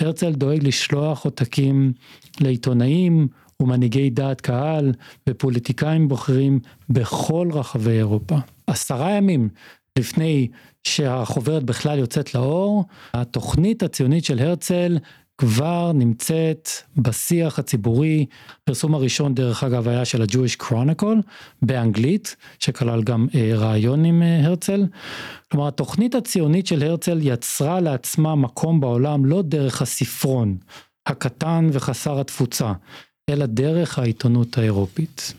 הרצל 0.00 0.32
דואג 0.32 0.66
לשלוח 0.66 1.24
עותקים 1.24 1.92
לעיתונאים 2.40 3.28
ומנהיגי 3.60 4.10
דעת 4.10 4.40
קהל 4.40 4.92
ופוליטיקאים 5.28 6.08
בוחרים 6.08 6.60
בכל 6.90 7.48
רחבי 7.52 7.90
אירופה. 7.90 8.36
עשרה 8.66 9.10
ימים 9.10 9.48
לפני 9.98 10.48
שהחוברת 10.84 11.62
בכלל 11.64 11.98
יוצאת 11.98 12.34
לאור, 12.34 12.84
התוכנית 13.14 13.82
הציונית 13.82 14.24
של 14.24 14.38
הרצל 14.38 14.98
כבר 15.40 15.92
נמצאת 15.94 16.68
בשיח 16.96 17.58
הציבורי, 17.58 18.26
הפרסום 18.62 18.94
הראשון 18.94 19.34
דרך 19.34 19.64
אגב 19.64 19.88
היה 19.88 20.04
של 20.04 20.22
ה-Jewish 20.22 20.62
Chronicle 20.62 21.28
באנגלית, 21.62 22.36
שכלל 22.58 23.02
גם 23.02 23.26
אה, 23.34 23.50
רעיון 23.54 24.04
עם 24.04 24.22
אה, 24.22 24.46
הרצל. 24.46 24.86
כלומר 25.50 25.68
התוכנית 25.68 26.14
הציונית 26.14 26.66
של 26.66 26.82
הרצל 26.82 27.18
יצרה 27.22 27.80
לעצמה 27.80 28.34
מקום 28.34 28.80
בעולם 28.80 29.24
לא 29.24 29.42
דרך 29.42 29.82
הספרון 29.82 30.56
הקטן 31.06 31.70
וחסר 31.72 32.20
התפוצה, 32.20 32.72
אלא 33.30 33.46
דרך 33.46 33.98
העיתונות 33.98 34.58
האירופית. 34.58 35.34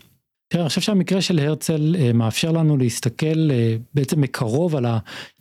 תראה, 0.51 0.63
אני 0.63 0.69
חושב 0.69 0.81
שהמקרה 0.81 1.21
של 1.21 1.39
הרצל 1.39 1.95
אה, 1.99 2.13
מאפשר 2.13 2.51
לנו 2.51 2.77
להסתכל 2.77 3.51
אה, 3.51 3.75
בעצם 3.93 4.21
מקרוב 4.21 4.75
על 4.75 4.85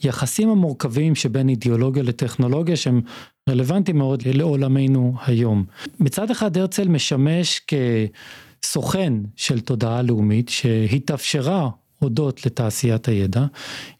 היחסים 0.02 0.48
המורכבים 0.48 1.14
שבין 1.14 1.48
אידיאולוגיה 1.48 2.02
לטכנולוגיה 2.02 2.76
שהם 2.76 3.00
רלוונטיים 3.50 3.98
מאוד 3.98 4.22
לעולמנו 4.26 5.14
היום. 5.26 5.64
מצד 6.00 6.30
אחד 6.30 6.56
הרצל 6.56 6.88
משמש 6.88 7.60
כסוכן 8.62 9.12
של 9.36 9.60
תודעה 9.60 10.02
לאומית 10.02 10.48
שהתאפשרה 10.48 11.68
הודות 12.00 12.46
לתעשיית 12.46 13.08
הידע. 13.08 13.44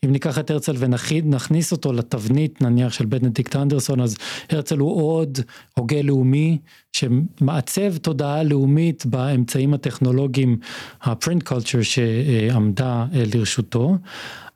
אם 0.04 0.12
ניקח 0.12 0.38
את 0.38 0.50
הרצל 0.50 0.74
ונכניס 0.78 1.72
אותו 1.72 1.92
לתבנית 1.92 2.62
נניח 2.62 2.92
של 2.92 3.06
בנדיקט 3.06 3.56
אנדרסון 3.56 4.00
אז 4.00 4.16
הרצל 4.50 4.78
הוא 4.78 5.12
עוד 5.12 5.38
הוגה 5.74 6.02
לאומי 6.02 6.58
שמעצב 6.92 7.96
תודעה 7.96 8.42
לאומית 8.42 9.06
באמצעים 9.06 9.74
הטכנולוגיים 9.74 10.58
הפרינט 11.02 11.42
קולצ'ר 11.42 11.82
שעמדה 11.82 13.06
אה, 13.14 13.22
לרשותו. 13.34 13.96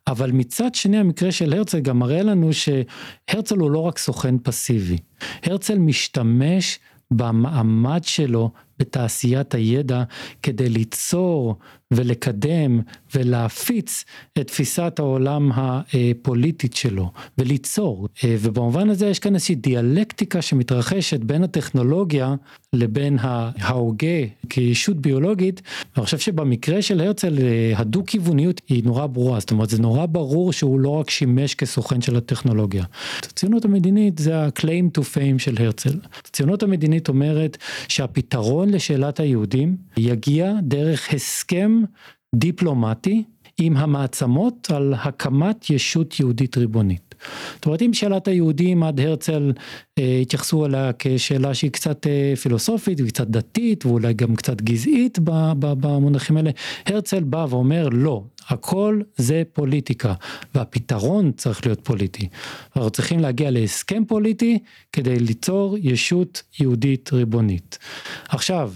אבל 0.06 0.32
מצד 0.32 0.74
שני 0.74 0.98
המקרה 0.98 1.32
של 1.32 1.52
הרצל 1.52 1.80
גם 1.80 1.98
מראה 1.98 2.22
לנו 2.22 2.50
שהרצל 2.52 3.58
הוא 3.58 3.70
לא 3.70 3.78
רק 3.78 3.98
סוכן 3.98 4.38
פסיבי, 4.38 4.98
הרצל 5.42 5.78
משתמש 5.78 6.78
במעמד 7.10 8.04
שלו 8.04 8.50
בתעשיית 8.78 9.54
הידע 9.54 10.02
כדי 10.42 10.68
ליצור 10.68 11.58
ולקדם 11.90 12.80
ולהפיץ 13.14 14.04
את 14.38 14.46
תפיסת 14.46 14.98
העולם 14.98 15.50
הפוליטית 15.54 16.74
שלו 16.74 17.12
וליצור 17.38 18.08
ובמובן 18.24 18.90
הזה 18.90 19.06
יש 19.06 19.18
כאן 19.18 19.34
איזושהי 19.34 19.54
דיאלקטיקה 19.54 20.42
שמתרחשת 20.42 21.20
בין 21.20 21.44
הטכנולוגיה 21.44 22.34
לבין 22.72 23.18
ההוגה 23.20 24.06
כישות 24.48 24.96
ביולוגית 24.96 25.62
ואני 25.96 26.04
חושב 26.04 26.18
שבמקרה 26.18 26.82
של 26.82 27.00
הרצל 27.00 27.38
הדו 27.76 28.02
כיווניות 28.06 28.60
היא 28.68 28.84
נורא 28.84 29.06
ברורה 29.06 29.40
זאת 29.40 29.50
אומרת 29.50 29.70
זה 29.70 29.82
נורא 29.82 30.06
ברור 30.06 30.52
שהוא 30.52 30.80
לא 30.80 30.88
רק 30.88 31.10
שימש 31.10 31.54
כסוכן 31.54 32.00
של 32.00 32.16
הטכנולוגיה. 32.16 32.84
הציונות 33.18 33.64
המדינית 33.64 34.18
זה 34.18 34.38
ה-claim 34.38 34.98
to 34.98 35.02
fame 35.02 35.38
של 35.38 35.54
הרצל. 35.58 35.98
הציונות 36.24 36.62
המדינית 36.62 37.08
אומרת 37.08 37.58
שהפתרון 37.88 38.70
לשאלת 38.70 39.20
היהודים 39.20 39.76
יגיע 39.96 40.52
דרך 40.62 41.14
הסכם 41.14 41.83
דיפלומטי 42.34 43.24
עם 43.58 43.76
המעצמות 43.76 44.70
על 44.70 44.94
הקמת 44.98 45.70
ישות 45.70 46.20
יהודית 46.20 46.56
ריבונית. 46.56 47.14
זאת 47.54 47.66
אומרת 47.66 47.82
אם 47.82 47.92
שאלת 47.92 48.28
היהודים 48.28 48.82
עד 48.82 49.00
הרצל 49.00 49.52
אה, 49.98 50.18
התייחסו 50.22 50.66
אליה 50.66 50.90
כשאלה 50.98 51.54
שהיא 51.54 51.70
קצת 51.70 52.06
אה, 52.06 52.36
פילוסופית 52.42 53.00
וקצת 53.00 53.26
דתית 53.26 53.86
ואולי 53.86 54.14
גם 54.14 54.36
קצת 54.36 54.62
גזעית 54.62 55.18
במונחים 55.58 56.36
האלה, 56.36 56.50
הרצל 56.86 57.22
בא 57.22 57.46
ואומר 57.50 57.88
לא, 57.92 58.24
הכל 58.48 59.00
זה 59.16 59.42
פוליטיקה 59.52 60.14
והפתרון 60.54 61.32
צריך 61.32 61.66
להיות 61.66 61.80
פוליטי. 61.82 62.28
אנחנו 62.76 62.90
צריכים 62.90 63.20
להגיע 63.20 63.50
להסכם 63.50 64.04
פוליטי 64.04 64.58
כדי 64.92 65.18
ליצור 65.18 65.76
ישות 65.80 66.42
יהודית 66.60 67.12
ריבונית. 67.12 67.78
עכשיו, 68.28 68.72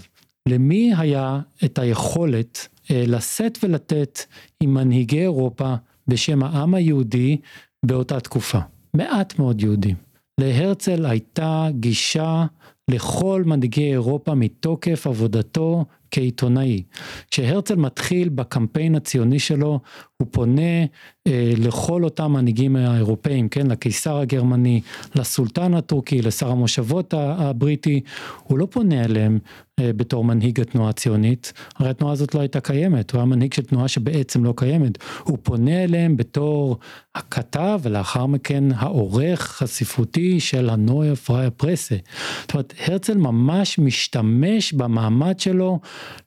למי 0.49 0.91
היה 0.97 1.39
את 1.63 1.79
היכולת 1.79 2.67
לשאת 2.89 3.57
ולתת 3.63 4.19
עם 4.59 4.73
מנהיגי 4.73 5.21
אירופה 5.21 5.75
בשם 6.07 6.43
העם 6.43 6.73
היהודי 6.73 7.37
באותה 7.85 8.19
תקופה. 8.19 8.59
מעט 8.93 9.39
מאוד 9.39 9.61
יהודים. 9.61 9.95
להרצל 10.39 11.05
הייתה 11.05 11.67
גישה 11.71 12.45
לכל 12.91 13.43
מנהיגי 13.45 13.91
אירופה 13.91 14.35
מתוקף 14.35 15.07
עבודתו 15.07 15.85
כעיתונאי. 16.11 16.83
כשהרצל 17.31 17.75
מתחיל 17.75 18.29
בקמפיין 18.29 18.95
הציוני 18.95 19.39
שלו, 19.39 19.79
הוא 20.17 20.27
פונה 20.31 20.85
אה, 21.27 21.53
לכל 21.57 22.03
אותם 22.03 22.31
מנהיגים 22.31 22.75
האירופאים, 22.75 23.49
כן, 23.49 23.67
לקיסר 23.67 24.17
הגרמני, 24.17 24.81
לסולטן 25.15 25.73
הטורקי, 25.73 26.21
לשר 26.21 26.51
המושבות 26.51 27.13
הבריטי, 27.17 28.01
הוא 28.43 28.57
לא 28.57 28.67
פונה 28.71 29.03
אליהם 29.05 29.39
אה, 29.79 29.93
בתור 29.93 30.23
מנהיג 30.23 30.61
התנועה 30.61 30.89
הציונית, 30.89 31.53
הרי 31.75 31.89
התנועה 31.89 32.13
הזאת 32.13 32.35
לא 32.35 32.39
הייתה 32.39 32.59
קיימת, 32.59 33.11
הוא 33.11 33.19
היה 33.19 33.25
מנהיג 33.25 33.53
של 33.53 33.61
תנועה 33.61 33.87
שבעצם 33.87 34.43
לא 34.43 34.53
קיימת, 34.57 34.97
הוא 35.23 35.37
פונה 35.43 35.83
אליהם 35.83 36.17
בתור 36.17 36.77
הכתב 37.15 37.79
ולאחר 37.83 38.25
מכן 38.25 38.63
העורך 38.75 39.61
הספרותי 39.61 40.39
של 40.39 40.69
הנויה 40.69 41.15
פריה 41.15 41.51
פרסה. 41.51 41.95
זאת 42.41 42.53
אומרת, 42.53 42.73
הרצל 42.87 43.17
ממש 43.17 43.79
משתמש 43.79 44.73
במעמד 44.73 45.39
שלו 45.39 45.79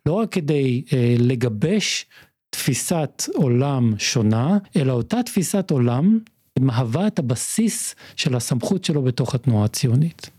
לא 0.07 0.13
רק 0.13 0.33
כדי 0.33 0.85
אה, 0.93 1.15
לגבש 1.19 2.07
תפיסת 2.51 3.23
עולם 3.35 3.95
שונה, 3.99 4.59
אלא 4.77 4.93
אותה 4.93 5.23
תפיסת 5.23 5.71
עולם 5.71 6.19
מהווה 6.59 7.07
את 7.07 7.19
הבסיס 7.19 7.95
של 8.17 8.37
הסמכות 8.37 8.85
שלו 8.85 9.03
בתוך 9.03 9.35
התנועה 9.35 9.65
הציונית. 9.65 10.31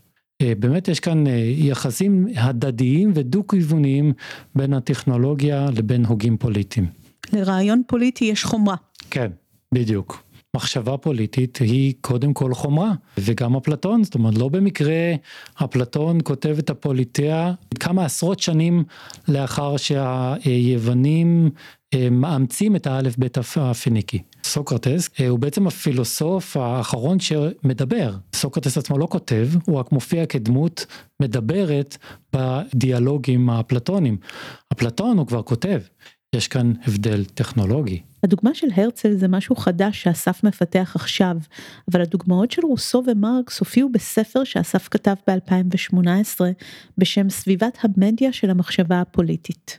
אה, 0.42 0.52
באמת 0.58 0.88
יש 0.88 1.00
כאן 1.00 1.26
אה, 1.26 1.32
יחסים 1.46 2.26
הדדיים 2.36 3.12
ודו-כיווניים 3.14 4.12
בין 4.54 4.72
הטכנולוגיה 4.72 5.66
לבין 5.76 6.04
הוגים 6.04 6.36
פוליטיים. 6.36 6.86
לרעיון 7.32 7.82
פוליטי 7.86 8.24
יש 8.24 8.44
חומרה. 8.44 8.76
כן, 9.10 9.30
בדיוק. 9.74 10.24
מחשבה 10.54 10.96
פוליטית 10.96 11.56
היא 11.56 11.94
קודם 12.00 12.34
כל 12.34 12.54
חומרה 12.54 12.92
וגם 13.18 13.56
אפלטון 13.56 14.04
זאת 14.04 14.14
אומרת 14.14 14.38
לא 14.38 14.48
במקרה 14.48 15.14
אפלטון 15.54 16.18
כותב 16.24 16.56
את 16.58 16.70
הפוליטאה 16.70 17.52
כמה 17.80 18.04
עשרות 18.04 18.40
שנים 18.40 18.84
לאחר 19.28 19.76
שהיוונים 19.76 21.50
אה, 21.94 22.10
מאמצים 22.10 22.76
את 22.76 22.86
האלף 22.86 23.16
בית 23.18 23.38
הפיניקי. 23.56 24.22
סוקרטס 24.44 25.10
אה, 25.20 25.28
הוא 25.28 25.38
בעצם 25.38 25.66
הפילוסוף 25.66 26.56
האחרון 26.56 27.20
שמדבר. 27.20 28.14
סוקרטס 28.34 28.78
עצמו 28.78 28.98
לא 28.98 29.06
כותב, 29.10 29.48
הוא 29.66 29.78
רק 29.78 29.92
מופיע 29.92 30.26
כדמות 30.26 30.86
מדברת 31.20 31.96
בדיאלוגים 32.32 33.50
האפלטונים. 33.50 34.16
אפלטון 34.72 35.18
הוא 35.18 35.26
כבר 35.26 35.42
כותב, 35.42 35.80
יש 36.34 36.48
כאן 36.48 36.72
הבדל 36.86 37.24
טכנולוגי. 37.24 38.02
הדוגמה 38.22 38.54
של 38.54 38.66
הרצל 38.76 39.12
זה 39.12 39.28
משהו 39.28 39.56
חדש 39.56 40.02
שאסף 40.02 40.44
מפתח 40.44 40.92
עכשיו, 40.94 41.36
אבל 41.90 42.02
הדוגמאות 42.02 42.50
של 42.50 42.62
רוסו 42.62 43.02
ומרקס 43.06 43.58
הופיעו 43.58 43.88
בספר 43.92 44.44
שאסף 44.44 44.88
כתב 44.88 45.14
ב-2018 45.28 46.40
בשם 46.98 47.30
סביבת 47.30 47.78
המדיה 47.80 48.32
של 48.32 48.50
המחשבה 48.50 49.00
הפוליטית. 49.00 49.78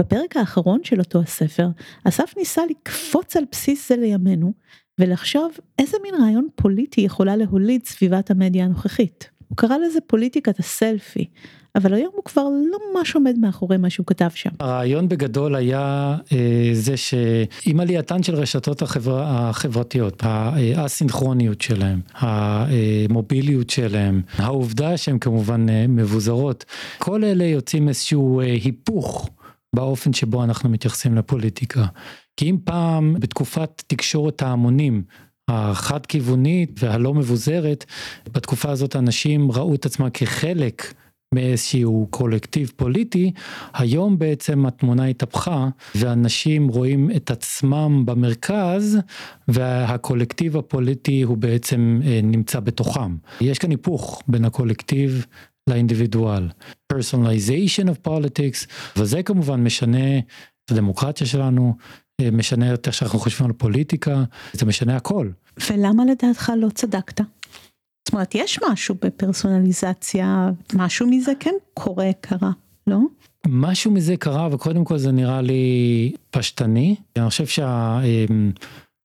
בפרק 0.00 0.36
האחרון 0.36 0.80
של 0.84 0.98
אותו 0.98 1.20
הספר, 1.20 1.68
אסף 2.04 2.34
ניסה 2.36 2.62
לקפוץ 2.70 3.36
על 3.36 3.44
בסיס 3.52 3.88
זה 3.88 3.96
לימינו, 3.96 4.52
ולחשוב 5.00 5.52
איזה 5.78 5.96
מין 6.02 6.14
רעיון 6.22 6.48
פוליטי 6.54 7.00
יכולה 7.00 7.36
להוליד 7.36 7.86
סביבת 7.86 8.30
המדיה 8.30 8.64
הנוכחית. 8.64 9.30
הוא 9.48 9.56
קרא 9.56 9.76
לזה 9.76 9.98
פוליטיקת 10.06 10.58
הסלפי, 10.58 11.26
אבל 11.76 11.94
היום 11.94 12.10
הוא 12.14 12.24
כבר 12.24 12.42
לא 12.42 12.78
ממש 12.92 13.14
עומד 13.14 13.38
מאחורי 13.38 13.76
מה 13.76 13.90
שהוא 13.90 14.06
כתב 14.06 14.28
שם. 14.34 14.50
הרעיון 14.60 15.08
בגדול 15.08 15.54
היה 15.54 16.16
אה, 16.32 16.70
זה 16.72 16.96
שעם 16.96 17.80
עלייתן 17.80 18.22
של 18.22 18.34
רשתות 18.34 18.82
החבר... 18.82 19.22
החברתיות, 19.22 20.22
האסינכרוניות 20.76 21.60
שלהם, 21.60 22.00
המוביליות 22.14 23.70
שלהם, 23.70 24.22
העובדה 24.38 24.96
שהן 24.96 25.18
כמובן 25.18 25.68
אה, 25.68 25.86
מבוזרות, 25.88 26.64
כל 26.98 27.24
אלה 27.24 27.44
יוצאים 27.44 27.88
איזשהו 27.88 28.40
אה, 28.40 28.46
היפוך. 28.46 29.30
באופן 29.74 30.12
שבו 30.12 30.44
אנחנו 30.44 30.68
מתייחסים 30.68 31.16
לפוליטיקה. 31.16 31.86
כי 32.36 32.50
אם 32.50 32.56
פעם 32.64 33.16
בתקופת 33.18 33.82
תקשורת 33.86 34.42
ההמונים 34.42 35.02
החד 35.48 36.06
כיוונית 36.06 36.80
והלא 36.82 37.14
מבוזרת, 37.14 37.84
בתקופה 38.32 38.70
הזאת 38.70 38.96
אנשים 38.96 39.52
ראו 39.52 39.74
את 39.74 39.86
עצמם 39.86 40.10
כחלק 40.10 40.94
מאיזשהו 41.34 42.06
קולקטיב 42.10 42.72
פוליטי, 42.76 43.32
היום 43.74 44.18
בעצם 44.18 44.66
התמונה 44.66 45.06
התהפכה 45.06 45.68
ואנשים 45.94 46.68
רואים 46.68 47.10
את 47.16 47.30
עצמם 47.30 48.02
במרכז 48.06 48.98
והקולקטיב 49.48 50.56
הפוליטי 50.56 51.22
הוא 51.22 51.36
בעצם 51.36 52.00
אה, 52.04 52.20
נמצא 52.22 52.60
בתוכם. 52.60 53.16
יש 53.40 53.58
כאן 53.58 53.70
היפוך 53.70 54.22
בין 54.28 54.44
הקולקטיב 54.44 55.26
לאינדיבידואל. 55.70 56.48
personalization 56.92 57.86
of 57.86 58.08
politics, 58.08 58.66
וזה 58.96 59.22
כמובן 59.22 59.64
משנה 59.64 60.18
את 60.18 60.70
הדמוקרטיה 60.70 61.26
שלנו, 61.26 61.76
אה, 62.20 62.30
משנה 62.30 62.74
את 62.74 62.86
איך 62.86 62.94
שאנחנו 62.94 63.18
חושבים 63.18 63.46
על 63.46 63.52
פוליטיקה, 63.52 64.24
זה 64.52 64.66
משנה 64.66 64.96
הכל. 64.96 65.30
ולמה 65.70 66.04
לדעתך 66.04 66.52
לא 66.56 66.68
צדקת? 66.68 67.20
זאת 68.06 68.12
אומרת, 68.12 68.34
יש 68.34 68.58
משהו 68.70 68.94
בפרסונליזציה, 69.02 70.50
משהו 70.74 71.06
מזה 71.10 71.32
כן 71.40 71.54
קורה, 71.74 72.10
קרה, 72.20 72.50
לא? 72.86 72.98
משהו 73.46 73.90
מזה 73.90 74.16
קרה, 74.16 74.48
וקודם 74.52 74.84
כל 74.84 74.98
זה 74.98 75.12
נראה 75.12 75.42
לי 75.42 76.12
פשטני. 76.30 76.96
אני 77.16 77.28
חושב 77.28 77.46
שה... 77.46 78.00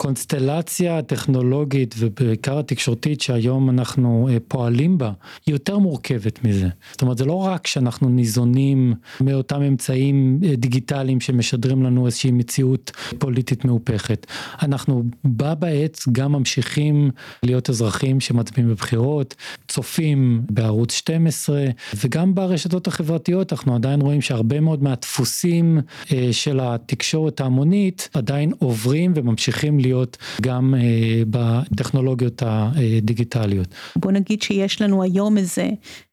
הקונסטלציה 0.01 0.97
הטכנולוגית 0.97 1.95
ובעיקר 1.97 2.59
התקשורתית 2.59 3.21
שהיום 3.21 3.69
אנחנו 3.69 4.29
אה, 4.31 4.37
פועלים 4.47 4.97
בה 4.97 5.11
היא 5.45 5.55
יותר 5.55 5.77
מורכבת 5.77 6.45
מזה. 6.45 6.67
זאת 6.91 7.01
אומרת 7.01 7.17
זה 7.17 7.25
לא 7.25 7.33
רק 7.33 7.67
שאנחנו 7.67 8.09
ניזונים 8.09 8.93
מאותם 9.21 9.61
אמצעים 9.61 10.39
אה, 10.43 10.55
דיגיטליים 10.55 11.19
שמשדרים 11.19 11.83
לנו 11.83 12.05
איזושהי 12.05 12.31
מציאות 12.31 12.91
פוליטית 13.19 13.65
מהופכת. 13.65 14.27
אנחנו 14.61 15.03
בה 15.23 15.55
בעת 15.55 15.99
גם 16.11 16.31
ממשיכים 16.31 17.11
להיות 17.43 17.69
אזרחים 17.69 18.19
שמצביעים 18.19 18.69
בבחירות, 18.69 19.35
צופים 19.67 20.41
בערוץ 20.49 20.93
12 20.93 21.65
וגם 21.95 22.35
ברשתות 22.35 22.87
החברתיות 22.87 23.53
אנחנו 23.53 23.75
עדיין 23.75 24.01
רואים 24.01 24.21
שהרבה 24.21 24.59
מאוד 24.59 24.83
מהדפוסים 24.83 25.79
אה, 26.13 26.29
של 26.31 26.59
התקשורת 26.61 27.41
ההמונית 27.41 28.09
עדיין 28.13 28.51
עוברים 28.59 29.13
וממשיכים 29.15 29.79
להיות 29.79 29.90
להיות 29.91 30.17
גם 30.41 30.75
אה, 30.75 31.23
בטכנולוגיות 31.29 32.43
הדיגיטליות. 32.45 33.67
בוא 33.95 34.11
נגיד 34.11 34.41
שיש 34.41 34.81
לנו 34.81 35.03
היום 35.03 35.37
איזה 35.37 35.69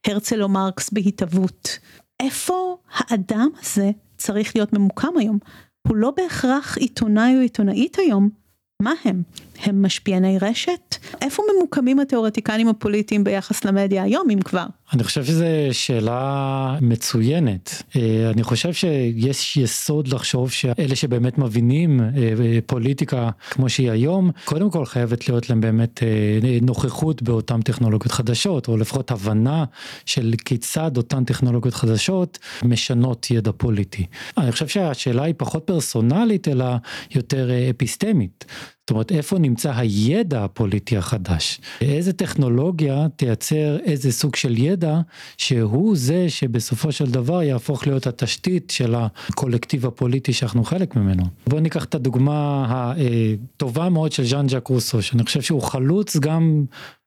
הרצל 0.06 0.42
או 0.42 0.48
מרקס 0.48 0.90
בהתהוות. 0.90 1.78
איפה 2.20 2.76
האדם 2.94 3.48
הזה 3.60 3.90
צריך 4.16 4.56
להיות 4.56 4.72
ממוקם 4.72 5.12
היום? 5.18 5.38
הוא 5.88 5.96
לא 5.96 6.12
בהכרח 6.16 6.78
עיתונאי 6.78 7.36
או 7.36 7.40
עיתונאית 7.40 7.96
היום. 7.98 8.28
מה 8.82 8.92
הם? 9.04 9.22
הם 9.62 9.82
משפיעני 9.82 10.38
רשת? 10.38 10.96
איפה 11.22 11.42
ממוקמים 11.54 12.00
התיאורטיקנים 12.00 12.68
הפוליטיים 12.68 13.24
ביחס 13.24 13.64
למדיה 13.64 14.02
היום 14.02 14.30
אם 14.30 14.40
כבר? 14.40 14.66
אני 14.92 15.04
חושב 15.04 15.24
שזו 15.24 15.44
שאלה 15.72 16.76
מצוינת. 16.80 17.82
אה, 17.96 18.30
אני 18.30 18.42
חושב 18.42 18.72
שיש 18.72 19.56
יסוד 19.56 20.08
לחשוב 20.08 20.50
שאלה 20.50 20.96
שבאמת 20.96 21.38
מבינים 21.38 22.00
אה, 22.00 22.08
פוליטיקה 22.66 23.30
כמו 23.50 23.68
שהיא 23.68 23.90
היום, 23.90 24.30
קודם 24.44 24.70
כל 24.70 24.86
חייבת 24.86 25.28
להיות 25.28 25.50
להם 25.50 25.60
באמת 25.60 26.02
אה, 26.02 26.08
נוכחות 26.62 27.22
באותן 27.22 27.62
טכנולוגיות 27.62 28.12
חדשות, 28.12 28.68
או 28.68 28.76
לפחות 28.76 29.10
הבנה 29.10 29.64
של 30.06 30.34
כיצד 30.44 30.96
אותן 30.96 31.24
טכנולוגיות 31.24 31.74
חדשות 31.74 32.38
משנות 32.62 33.30
ידע 33.30 33.50
פוליטי. 33.56 34.06
אני 34.38 34.52
חושב 34.52 34.68
שהשאלה 34.68 35.22
היא 35.22 35.34
פחות 35.36 35.64
פרסונלית 35.66 36.48
אלא 36.48 36.66
יותר 37.14 37.50
אפיסטמית. 37.70 38.44
זאת 38.88 38.90
אומרת 38.90 39.12
איפה 39.12 39.38
נמצא 39.38 39.72
הידע 39.76 40.44
הפוליטי 40.44 40.96
החדש, 40.96 41.60
איזה 41.80 42.12
טכנולוגיה 42.12 43.06
תייצר 43.16 43.76
איזה 43.84 44.12
סוג 44.12 44.36
של 44.36 44.58
ידע 44.58 45.00
שהוא 45.36 45.96
זה 45.96 46.24
שבסופו 46.28 46.92
של 46.92 47.10
דבר 47.10 47.42
יהפוך 47.42 47.86
להיות 47.86 48.06
התשתית 48.06 48.70
של 48.70 48.94
הקולקטיב 48.94 49.86
הפוליטי 49.86 50.32
שאנחנו 50.32 50.64
חלק 50.64 50.96
ממנו. 50.96 51.22
בואו 51.46 51.60
ניקח 51.60 51.84
את 51.84 51.94
הדוגמה 51.94 52.66
הטובה 52.68 53.88
מאוד 53.88 54.12
של 54.12 54.24
ז'אן 54.24 54.48
ז'אק 54.48 54.68
רוסו 54.68 55.02
שאני 55.02 55.24
חושב 55.24 55.40
שהוא 55.40 55.62
חלוץ 55.62 56.16
גם 56.16 56.64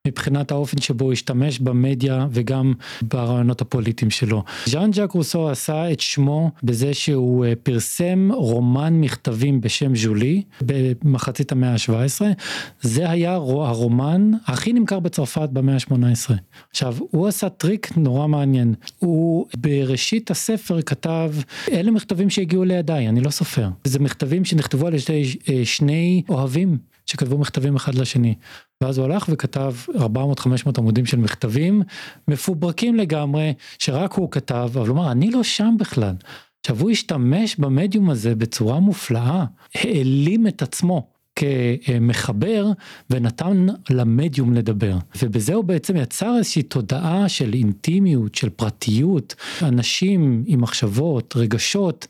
מבחינת 0.07 0.51
האופן 0.51 0.81
שבו 0.81 1.05
הוא 1.05 1.13
השתמש 1.13 1.59
במדיה 1.59 2.27
וגם 2.31 2.73
ברעיונות 3.01 3.61
הפוליטיים 3.61 4.11
שלו. 4.11 4.43
ז'אן 4.65 4.93
ז'אק 4.93 5.11
רוסו 5.11 5.49
עשה 5.49 5.91
את 5.91 5.99
שמו 5.99 6.51
בזה 6.63 6.93
שהוא 6.93 7.45
אה, 7.45 7.53
פרסם 7.63 8.29
רומן 8.33 8.93
מכתבים 8.93 9.61
בשם 9.61 9.95
ז'ולי 9.95 10.43
במחצית 10.61 11.51
המאה 11.51 11.71
ה-17. 11.73 12.21
זה 12.81 13.09
היה 13.09 13.33
הרומן 13.33 14.31
הכי 14.45 14.73
נמכר 14.73 14.99
בצרפת 14.99 15.49
במאה 15.49 15.75
ה-18. 15.75 16.33
עכשיו 16.71 16.95
הוא 16.99 17.27
עשה 17.27 17.49
טריק 17.49 17.97
נורא 17.97 18.27
מעניין. 18.27 18.73
הוא 18.99 19.47
בראשית 19.57 20.31
הספר 20.31 20.81
כתב 20.81 21.33
אלה 21.71 21.91
מכתבים 21.91 22.29
שהגיעו 22.29 22.63
לידיי 22.63 23.09
אני 23.09 23.21
לא 23.21 23.29
סופר. 23.29 23.69
זה 23.83 23.99
מכתבים 23.99 24.45
שנכתבו 24.45 24.87
על 24.87 24.93
ידי 24.93 25.35
אה, 25.49 25.61
שני 25.65 26.23
אוהבים 26.29 26.77
שכתבו 27.05 27.37
מכתבים 27.37 27.75
אחד 27.75 27.95
לשני. 27.95 28.35
ואז 28.81 28.97
הוא 28.97 29.05
הלך 29.05 29.25
וכתב 29.29 29.73
400-500 29.89 29.99
עמודים 30.77 31.05
של 31.05 31.17
מכתבים 31.17 31.81
מפוברקים 32.27 32.95
לגמרי 32.95 33.53
שרק 33.79 34.13
הוא 34.13 34.31
כתב 34.31 34.69
אבל 34.73 34.87
הוא 34.87 34.97
אמר 34.97 35.11
אני 35.11 35.31
לא 35.31 35.43
שם 35.43 35.75
בכלל. 35.79 36.15
עכשיו 36.61 36.79
הוא 36.79 36.91
השתמש 36.91 37.55
במדיום 37.55 38.09
הזה 38.09 38.35
בצורה 38.35 38.79
מופלאה 38.79 39.45
העלים 39.75 40.47
את 40.47 40.61
עצמו 40.61 41.07
כמחבר 41.35 42.67
ונתן 43.09 43.67
למדיום 43.89 44.53
לדבר 44.53 44.97
ובזה 45.21 45.53
הוא 45.53 45.63
בעצם 45.63 45.97
יצר 45.97 46.37
איזושהי 46.37 46.63
תודעה 46.63 47.29
של 47.29 47.53
אינטימיות 47.53 48.35
של 48.35 48.49
פרטיות 48.49 49.35
אנשים 49.61 50.43
עם 50.45 50.61
מחשבות 50.61 51.33
רגשות 51.37 52.07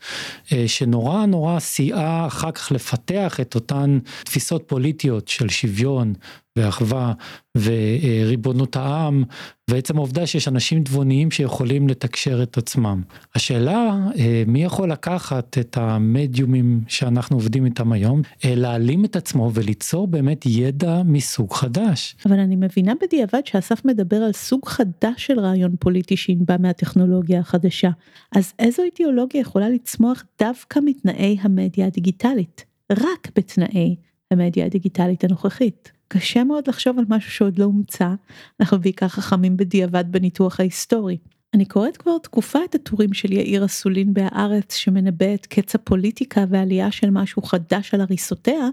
אה, 0.52 0.64
שנורא 0.68 1.26
נורא 1.26 1.60
סייעה 1.60 2.28
אחר 2.28 2.52
כך 2.52 2.72
לפתח 2.72 3.40
את 3.40 3.56
אותן 3.56 4.00
תפיסות 4.24 4.64
פוליטיות 4.68 5.28
של 5.28 5.50
שוויון 5.50 6.14
ואחווה 6.56 7.14
וריבונות 7.58 8.76
העם 8.76 9.24
ועצם 9.70 9.98
העובדה 9.98 10.26
שיש 10.28 10.48
אנשים 10.48 10.84
תבוניים 10.84 11.32
שיכולים 11.32 11.88
לתקשר 11.88 12.44
את 12.44 12.58
עצמם. 12.58 13.02
השאלה 13.36 14.00
אה, 14.18 14.44
מי 14.48 14.64
יכול 14.64 14.92
לקחת 14.92 15.58
את 15.58 15.78
המדיומים 15.78 16.82
שאנחנו 16.88 17.38
עובדים 17.38 17.66
איתם 17.66 17.92
היום, 17.92 18.22
אה, 18.46 18.56
להעלים 18.56 19.06
את 19.06 19.16
עצמו 19.16 19.52
וליצור 19.54 20.08
באמת 20.08 20.46
ידע 20.46 21.02
מסוג 21.06 21.54
חדש. 21.54 22.16
אבל 22.26 22.40
אני 22.40 22.56
מבינה 22.56 22.94
בדיעבד 23.02 23.42
שאסף 23.46 23.86
מדבר 23.86 24.18
על 24.18 24.32
סוג 24.32 24.68
חדש 24.68 25.14
של 25.18 25.40
רעיון 25.40 25.76
פוליטי 25.80 26.18
שינבע 26.18 26.58
מהטכנולוגיה 26.60 27.40
החדשה. 27.40 27.90
אז 28.36 28.54
איזו 28.60 28.84
אידיאולוגיה 28.84 29.42
יכולה 29.42 29.70
לצמוח 29.70 30.24
דווקא 30.40 30.80
מתנאי 30.86 31.38
המדיה 31.42 31.86
הדיגיטלית? 31.86 32.66
רק 32.92 33.28
בתנאי 33.36 33.96
המדיה 34.32 34.66
הדיגיטלית 34.66 35.24
הנוכחית. 35.24 36.01
קשה 36.14 36.44
מאוד 36.44 36.64
לחשוב 36.68 37.00
על 37.00 37.06
משהו 37.10 37.32
שעוד 37.32 37.60
לא 37.60 37.66
הומצא, 37.66 38.14
אנחנו 38.60 38.80
בעיקר 38.80 39.08
חכמים 39.08 39.58
בדיעבד 39.58 40.04
בניתוח 40.12 40.60
ההיסטורי. 40.60 41.18
אני 41.54 41.66
קוראת 41.66 41.98
כבר 41.98 42.18
תקופה 42.18 42.60
את 42.70 42.76
הטורים 42.76 43.14
של 43.14 43.32
יאיר 43.32 43.66
אסולין 43.66 44.14
בהארץ 44.14 44.76
שמנבא 44.76 45.34
את 45.34 45.46
קץ 45.46 45.76
הפוליטיקה 45.76 46.46
ועלייה 46.50 46.92
של 46.92 47.10
משהו 47.10 47.42
חדש 47.42 47.94
על 47.94 48.02
הריסותיה, 48.02 48.68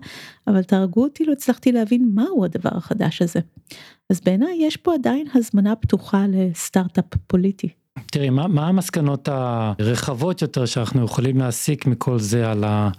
אבל 0.46 0.62
תהרגו 0.62 1.03
אותי 1.03 1.24
לא 1.24 1.33
הצלחתי 1.33 1.72
להבין 1.72 2.11
מהו 2.14 2.44
הדבר 2.44 2.77
החדש 2.77 3.22
הזה. 3.22 3.40
אז 4.11 4.20
בעיניי 4.20 4.59
יש 4.61 4.77
פה 4.77 4.94
עדיין 4.94 5.27
הזמנה 5.35 5.77
פתוחה 5.77 6.24
לסטארט-אפ 6.29 7.05
פוליטי. 7.27 7.68
תראי, 8.07 8.31
מה, 8.31 8.48
מה 8.48 8.68
המסקנות 8.68 9.29
הרחבות 9.29 10.42
יותר 10.42 10.66
שאנחנו 10.66 11.05
יכולים 11.05 11.38
להסיק 11.38 11.87
מכל 11.87 12.18
זה 12.18 12.51
על 12.51 12.64
ה... 12.64 12.90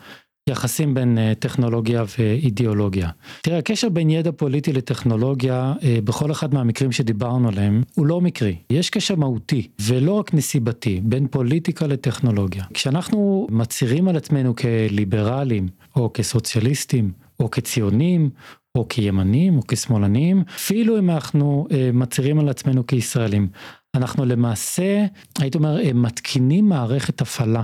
יחסים 0.50 0.94
בין 0.94 1.18
אה, 1.18 1.34
טכנולוגיה 1.40 2.04
ואידיאולוגיה. 2.18 3.10
תראה, 3.42 3.58
הקשר 3.58 3.90
בין 3.90 4.10
ידע 4.10 4.32
פוליטי 4.32 4.74
לטכנולוגיה, 4.74 5.74
אה, 5.84 6.00
בכל 6.04 6.32
אחד 6.32 6.54
מהמקרים 6.54 6.92
שדיברנו 6.92 7.48
עליהם, 7.48 7.84
הוא 7.96 8.06
לא 8.06 8.22
מקרי. 8.22 8.56
יש 8.70 8.90
קשר 8.90 9.16
מהותי, 9.16 9.68
ולא 9.82 10.12
רק 10.12 10.34
נסיבתי, 10.34 11.02
בין 11.04 11.28
פוליטיקה 11.28 11.88
לטכנולוגיה. 11.88 12.64
כשאנחנו 12.74 13.48
מצהירים 13.52 14.08
על 14.08 14.18
עצמנו 14.18 14.56
כליברלים, 14.56 15.68
או 15.96 16.14
כסוציאליסטים, 16.14 17.12
או 17.40 17.52
כציונים, 17.52 18.30
או 18.76 18.88
כימנים, 18.90 19.58
או 19.58 19.62
כשמאלנים, 19.68 20.44
אפילו 20.56 21.00
אם 21.00 21.10
אנחנו 21.10 21.68
אה, 21.72 21.90
מצהירים 21.94 22.40
על 22.40 22.50
עצמנו 22.50 22.88
כישראלים. 22.88 23.48
אנחנו 23.96 24.26
למעשה, 24.26 25.06
הייתי 25.40 25.58
אומר, 25.58 25.78
מתקינים 25.94 26.70
מערכת 26.70 27.22
הפעלה 27.22 27.64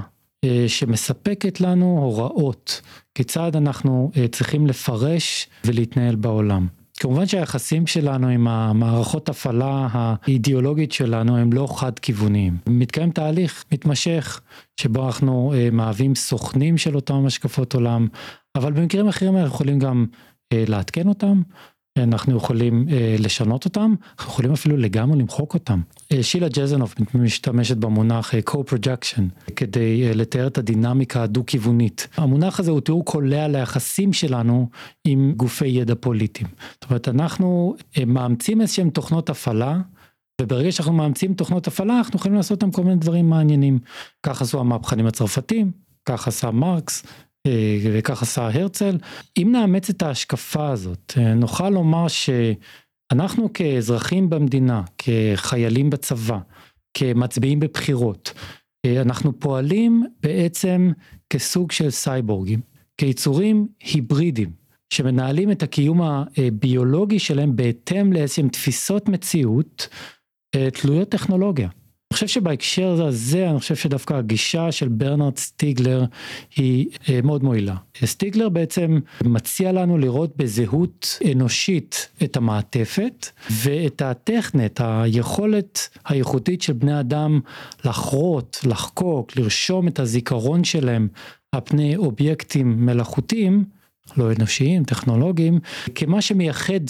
שמספקת 0.68 1.62
לנו 1.62 1.86
הוראות 1.86 2.82
כיצד 3.16 3.56
אנחנו 3.56 4.12
אה, 4.18 4.28
צריכים 4.28 4.68
לפרש 4.68 5.48
ולהתנהל 5.66 6.16
בעולם. 6.16 6.68
כמובן 7.00 7.26
שהיחסים 7.26 7.88
שלנו 7.88 8.28
עם 8.28 8.48
המערכות 8.48 9.30
הפעלה 9.30 9.88
האידיאולוגית 9.92 10.92
שלנו 10.92 11.38
הם 11.38 11.54
לא 11.54 11.68
חד 11.78 12.00
כיווניים. 12.00 12.58
מתקיים 12.70 13.12
תהליך 13.12 13.66
מתמשך 13.72 14.42
שבו 14.82 15.06
אנחנו 15.08 15.54
אה, 15.56 15.70
מהווים 15.72 16.16
סוכנים 16.16 16.78
של 16.78 16.96
אותם 16.96 17.26
השקפות 17.26 17.74
עולם, 17.74 18.08
אבל 18.56 18.74
במקרים 18.74 19.08
אחרים 19.08 19.38
אנחנו 19.38 19.56
יכולים 19.56 19.80
גם 19.80 20.06
אה, 20.54 20.64
לעדכן 20.68 21.08
אותם, 21.08 21.42
אנחנו 22.04 22.38
יכולים 22.38 22.86
אה, 22.92 23.16
לשנות 23.20 23.66
אותם, 23.66 23.96
אנחנו 24.20 24.32
יכולים 24.32 24.52
אפילו 24.52 24.78
לגמרי 24.78 25.20
למחוק 25.20 25.54
אותם. 25.54 25.82
אה, 26.12 26.24
שילה 26.24 26.48
ג'זנוף 26.50 26.96
משתמשת 27.16 27.78
במונח 27.78 28.36
אה, 28.36 28.40
co-projection 28.50 29.52
כדי 29.56 30.08
אה, 30.08 30.14
לתאר 30.14 30.48
את 30.48 30.58
הדינמיקה 30.58 31.24
הדו-כיוונית. 31.24 32.08
המונח 32.18 32.60
הזה 32.60 32.72
הוא 32.72 32.82
תיאור 32.82 33.06
קולע 33.06 33.48
ליחסים 33.48 34.14
שלנו 34.14 34.70
עם 35.08 35.34
גופי 35.38 35.68
ידע 35.68 35.94
פוליטיים. 36.00 36.48
זאת 36.74 36.90
אומרת 36.90 37.08
אנחנו 37.08 37.76
אה, 37.98 38.06
מאמצים 38.06 38.62
איזשהם 38.62 38.90
תוכנות 38.90 39.30
הפעלה 39.30 39.80
וברגע 40.42 40.72
שאנחנו 40.72 40.94
מאמצים 40.94 41.34
תוכנות 41.34 41.68
הפעלה 41.68 41.98
אנחנו 41.98 42.20
יכולים 42.20 42.38
לעשות 42.38 42.64
אותם 42.64 42.72
כל 42.72 42.84
מיני 42.84 42.96
דברים 42.96 43.30
מעניינים. 43.30 43.80
כך 44.24 44.42
עשו 44.42 44.60
המהפכנים 44.60 45.06
הצרפתים, 45.06 45.72
כך 46.06 46.28
עשה 46.28 46.52
מרקס, 46.52 47.04
וכך 47.94 48.22
עשה 48.22 48.46
הרצל. 48.48 48.98
אם 49.38 49.50
נאמץ 49.52 49.90
את 49.90 50.02
ההשקפה 50.02 50.70
הזאת, 50.70 51.14
אה, 51.18 51.34
נוכל 51.34 51.70
לומר 51.70 52.06
שאנחנו 52.08 53.54
כאזרחים 53.54 54.30
במדינה, 54.30 54.82
כחיילים 54.98 55.90
בצבא, 55.90 56.40
כמצביעים 56.94 57.60
בבחירות, 57.60 58.34
אה, 58.86 59.02
אנחנו 59.02 59.40
פועלים 59.40 60.04
בעצם 60.24 60.92
כסוג 61.30 61.72
של 61.72 61.90
סייבורגים, 61.90 62.60
כיצורים 62.98 63.68
היברידים, 63.84 64.50
שמנהלים 64.94 65.52
את 65.52 65.64
הקיום 65.64 66.02
הביולוגי 66.38 67.20
שלהם 67.20 67.56
בהתאם 67.56 68.14
לאיזשהם 68.14 68.50
תפיסות 68.50 69.10
מציאות 69.10 69.88
תלויות 70.74 71.10
טכנולוגיה. 71.10 71.70
אני 72.12 72.16
חושב 72.16 72.28
שבהקשר 72.28 73.06
הזה, 73.06 73.50
אני 73.50 73.60
חושב 73.60 73.76
שדווקא 73.76 74.14
הגישה 74.14 74.72
של 74.72 74.88
ברנרד 74.88 75.38
סטיגלר 75.38 76.06
היא 76.56 76.88
אה, 77.10 77.20
מאוד 77.24 77.44
מועילה. 77.44 77.76
סטיגלר 78.06 78.50
בעצם 78.50 79.00
מציע 79.24 79.72
לנו 79.72 79.98
לראות 79.98 80.38
בזהות 80.38 81.20
אנושית 81.32 82.10
את 82.24 82.38
המעטפת 82.38 83.28
ואת 83.52 84.02
הטכנט, 84.02 84.82
היכולת 84.84 85.90
הייחודית 86.06 86.62
של 86.62 86.74
בני 86.74 87.00
אדם 87.00 87.40
לחרות, 87.86 88.60
לחקוק, 88.66 89.38
לרשום 89.38 89.88
את 89.88 90.00
הזיכרון 90.00 90.64
שלהם 90.64 91.08
על 91.52 91.62
פני 91.64 91.96
אובייקטים 91.96 92.86
מלאכותיים, 92.86 93.64
לא 94.18 94.32
אנושיים, 94.32 94.84
טכנולוגיים, 94.84 95.60
כמה 95.96 96.22
שמייחד 96.22 96.84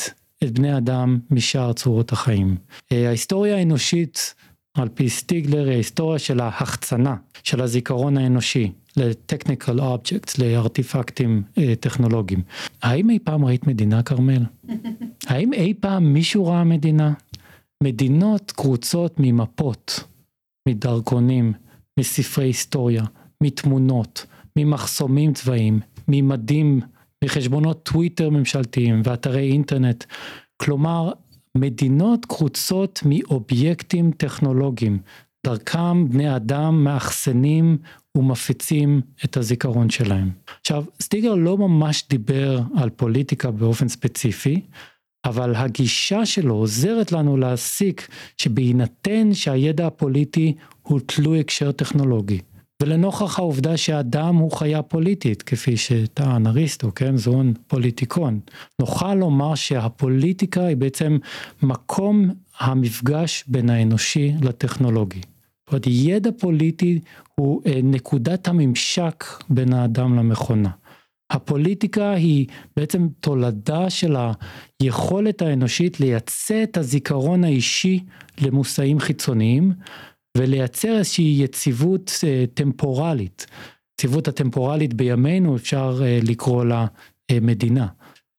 את 0.43 0.51
בני 0.51 0.77
אדם 0.77 1.19
משאר 1.31 1.73
צורות 1.73 2.11
החיים. 2.11 2.55
אה, 2.91 3.07
ההיסטוריה 3.07 3.57
האנושית 3.57 4.35
על 4.75 4.89
פי 4.89 5.09
סטיגלר 5.09 5.65
היא 5.65 5.73
ההיסטוריה 5.73 6.19
של 6.19 6.39
ההחצנה 6.39 7.15
של 7.43 7.61
הזיכרון 7.61 8.17
האנושי 8.17 8.71
ל-technical 8.97 9.79
objects, 9.79 10.43
לארטיפקטים 10.43 11.43
אה, 11.57 11.73
טכנולוגיים. 11.79 12.41
האם 12.81 13.09
אי 13.09 13.19
פעם 13.19 13.45
ראית 13.45 13.67
מדינה 13.67 14.03
כרמל? 14.03 14.43
האם 15.29 15.53
אי 15.53 15.73
פעם 15.79 16.13
מישהו 16.13 16.45
ראה 16.45 16.63
מדינה? 16.63 17.13
מדינות 17.83 18.51
קרוצות 18.51 19.15
ממפות, 19.19 20.03
מדרכונים, 20.67 21.53
מספרי 21.99 22.45
היסטוריה, 22.45 23.03
מתמונות, 23.41 24.25
ממחסומים 24.55 25.33
צבאיים, 25.33 25.79
ממדים, 26.07 26.81
מחשבונות 27.23 27.83
טוויטר 27.83 28.29
ממשלתיים 28.29 29.01
ואתרי 29.03 29.51
אינטרנט. 29.51 30.03
כלומר, 30.57 31.11
מדינות 31.55 32.25
קרוצות 32.25 32.99
מאובייקטים 33.05 34.11
טכנולוגיים, 34.11 34.99
דרכם 35.45 36.09
בני 36.09 36.35
אדם 36.35 36.83
מאחסנים 36.83 37.77
ומפיצים 38.17 39.01
את 39.25 39.37
הזיכרון 39.37 39.89
שלהם. 39.89 40.31
עכשיו, 40.61 40.85
סטיגר 41.01 41.35
לא 41.35 41.57
ממש 41.57 42.03
דיבר 42.09 42.61
על 42.75 42.89
פוליטיקה 42.89 43.51
באופן 43.51 43.87
ספציפי, 43.87 44.61
אבל 45.25 45.55
הגישה 45.55 46.25
שלו 46.25 46.55
עוזרת 46.55 47.11
לנו 47.11 47.37
להסיק 47.37 48.07
שבהינתן 48.37 49.33
שהידע 49.33 49.87
הפוליטי 49.87 50.55
הוא 50.81 50.99
תלוי 51.05 51.39
הקשר 51.39 51.71
טכנולוגי. 51.71 52.39
ולנוכח 52.83 53.39
העובדה 53.39 53.77
שהאדם 53.77 54.35
הוא 54.35 54.51
חיה 54.51 54.81
פוליטית, 54.81 55.41
כפי 55.41 55.77
שטען 55.77 56.47
אריסטו, 56.47 56.91
כן, 56.95 57.17
זון 57.17 57.53
פוליטיקון, 57.67 58.39
נוכל 58.79 59.13
לומר 59.13 59.55
שהפוליטיקה 59.55 60.65
היא 60.65 60.77
בעצם 60.77 61.17
מקום 61.63 62.29
המפגש 62.59 63.43
בין 63.47 63.69
האנושי 63.69 64.33
לטכנולוגי. 64.41 65.19
זאת 65.19 65.71
אומרת, 65.71 65.87
ידע 65.87 66.29
פוליטי 66.39 66.99
הוא 67.35 67.61
אה, 67.65 67.79
נקודת 67.83 68.47
הממשק 68.47 69.23
בין 69.49 69.73
האדם 69.73 70.15
למכונה. 70.15 70.69
הפוליטיקה 71.29 72.11
היא 72.11 72.47
בעצם 72.77 73.07
תולדה 73.19 73.89
של 73.89 74.15
היכולת 74.79 75.41
האנושית 75.41 75.99
לייצא 75.99 76.63
את 76.63 76.77
הזיכרון 76.77 77.43
האישי 77.43 77.99
למושאים 78.41 78.99
חיצוניים, 78.99 79.71
ולייצר 80.37 80.97
איזושהי 80.97 81.35
יציבות 81.43 82.11
אה, 82.23 82.45
טמפורלית. 82.53 83.45
יציבות 83.93 84.27
הטמפורלית 84.27 84.93
בימינו 84.93 85.55
אפשר 85.55 85.99
אה, 86.03 86.19
לקרוא 86.23 86.65
לה 86.65 86.85
אה, 87.31 87.37
מדינה. 87.41 87.87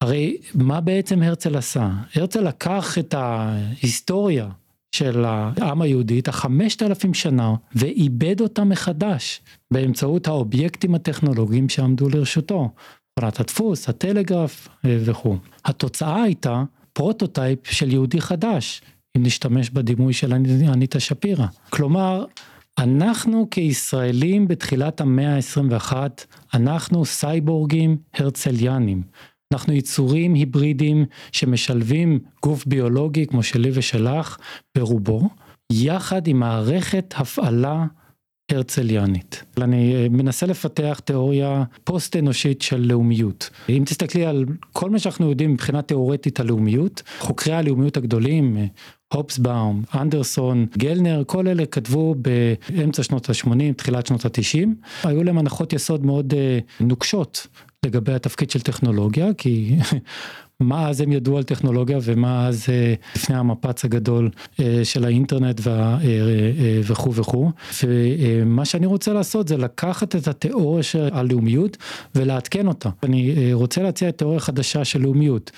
הרי 0.00 0.36
מה 0.54 0.80
בעצם 0.80 1.22
הרצל 1.22 1.56
עשה? 1.56 1.90
הרצל 2.14 2.48
לקח 2.48 2.98
את 2.98 3.14
ההיסטוריה 3.14 4.48
של 4.94 5.24
העם 5.24 5.82
היהודי, 5.82 6.20
את 6.20 6.28
החמשת 6.28 6.82
אלפים 6.82 7.14
שנה, 7.14 7.54
ואיבד 7.74 8.40
אותה 8.40 8.64
מחדש 8.64 9.40
באמצעות 9.70 10.28
האובייקטים 10.28 10.94
הטכנולוגיים 10.94 11.68
שעמדו 11.68 12.08
לרשותו. 12.08 12.70
מכונת 13.18 13.40
הדפוס, 13.40 13.88
הטלגרף 13.88 14.68
וכו'. 14.84 15.36
התוצאה 15.64 16.22
הייתה 16.22 16.64
prototype 16.92 17.66
של 17.66 17.92
יהודי 17.92 18.20
חדש, 18.20 18.82
אם 19.16 19.22
נשתמש 19.22 19.70
בדימוי 19.70 20.12
של 20.12 20.32
אניטה 20.72 21.00
שפירא. 21.00 21.46
כלומר, 21.70 22.24
אנחנו 22.78 23.48
כישראלים 23.50 24.48
בתחילת 24.48 25.00
המאה 25.00 25.36
ה-21, 25.36 25.92
אנחנו 26.54 27.04
סייבורגים 27.04 27.96
הרצליאנים. 28.14 29.02
אנחנו 29.52 29.72
יצורים 29.72 30.34
היברידים 30.34 31.04
שמשלבים 31.32 32.18
גוף 32.42 32.66
ביולוגי 32.66 33.26
כמו 33.26 33.42
שלי 33.42 33.70
ושלך 33.74 34.36
ברובו, 34.76 35.28
יחד 35.72 36.26
עם 36.26 36.40
מערכת 36.40 37.14
הפעלה 37.16 37.84
הרצליאנית. 38.50 39.44
אני 39.62 39.94
אה, 39.94 40.08
מנסה 40.10 40.46
לפתח 40.46 41.00
תיאוריה 41.04 41.64
פוסט 41.84 42.16
אנושית 42.16 42.62
של 42.62 42.80
לאומיות. 42.80 43.50
אם 43.68 43.82
תסתכלי 43.86 44.26
על 44.26 44.44
כל 44.72 44.90
מה 44.90 44.98
שאנחנו 44.98 45.30
יודעים 45.30 45.52
מבחינה 45.52 45.82
תיאורטית 45.82 46.40
על 46.40 46.46
לאומיות, 46.46 47.02
חוקרי 47.18 47.52
הלאומיות 47.54 47.96
הגדולים, 47.96 48.56
אה, 48.56 48.66
הופסבאום, 49.14 49.82
אנדרסון, 49.94 50.66
גלנר, 50.78 51.22
כל 51.26 51.48
אלה 51.48 51.66
כתבו 51.66 52.14
באמצע 52.14 53.02
שנות 53.02 53.30
ה-80, 53.30 53.72
תחילת 53.76 54.06
שנות 54.06 54.24
ה-90. 54.24 54.68
היו 55.02 55.24
להם 55.24 55.38
הנחות 55.38 55.72
יסוד 55.72 56.06
מאוד 56.06 56.32
uh, 56.32 56.84
נוקשות 56.84 57.46
לגבי 57.86 58.12
התפקיד 58.12 58.50
של 58.50 58.60
טכנולוגיה, 58.60 59.34
כי 59.34 59.76
מה 60.60 60.88
אז 60.88 61.00
הם 61.00 61.12
ידעו 61.12 61.36
על 61.36 61.42
טכנולוגיה 61.42 61.98
ומה 62.02 62.46
אז 62.48 62.66
אה, 62.68 62.94
לפני 63.16 63.36
המפץ 63.36 63.84
הגדול 63.84 64.30
אה, 64.60 64.80
של 64.84 65.04
האינטרנט 65.04 65.60
וכו' 66.82 67.14
וכו'. 67.14 67.50
ומה 67.84 68.64
שאני 68.64 68.86
רוצה 68.86 69.12
לעשות 69.12 69.48
זה 69.48 69.56
לקחת 69.56 70.16
את 70.16 70.28
התיאוריה 70.28 70.82
של 70.82 71.08
הלאומיות 71.12 71.76
ולעדכן 72.14 72.66
אותה. 72.66 72.90
אני 73.02 73.52
רוצה 73.52 73.82
להציע 73.82 74.10
תיאוריה 74.10 74.40
חדשה 74.40 74.84
של 74.84 75.00
לאומיות. 75.00 75.50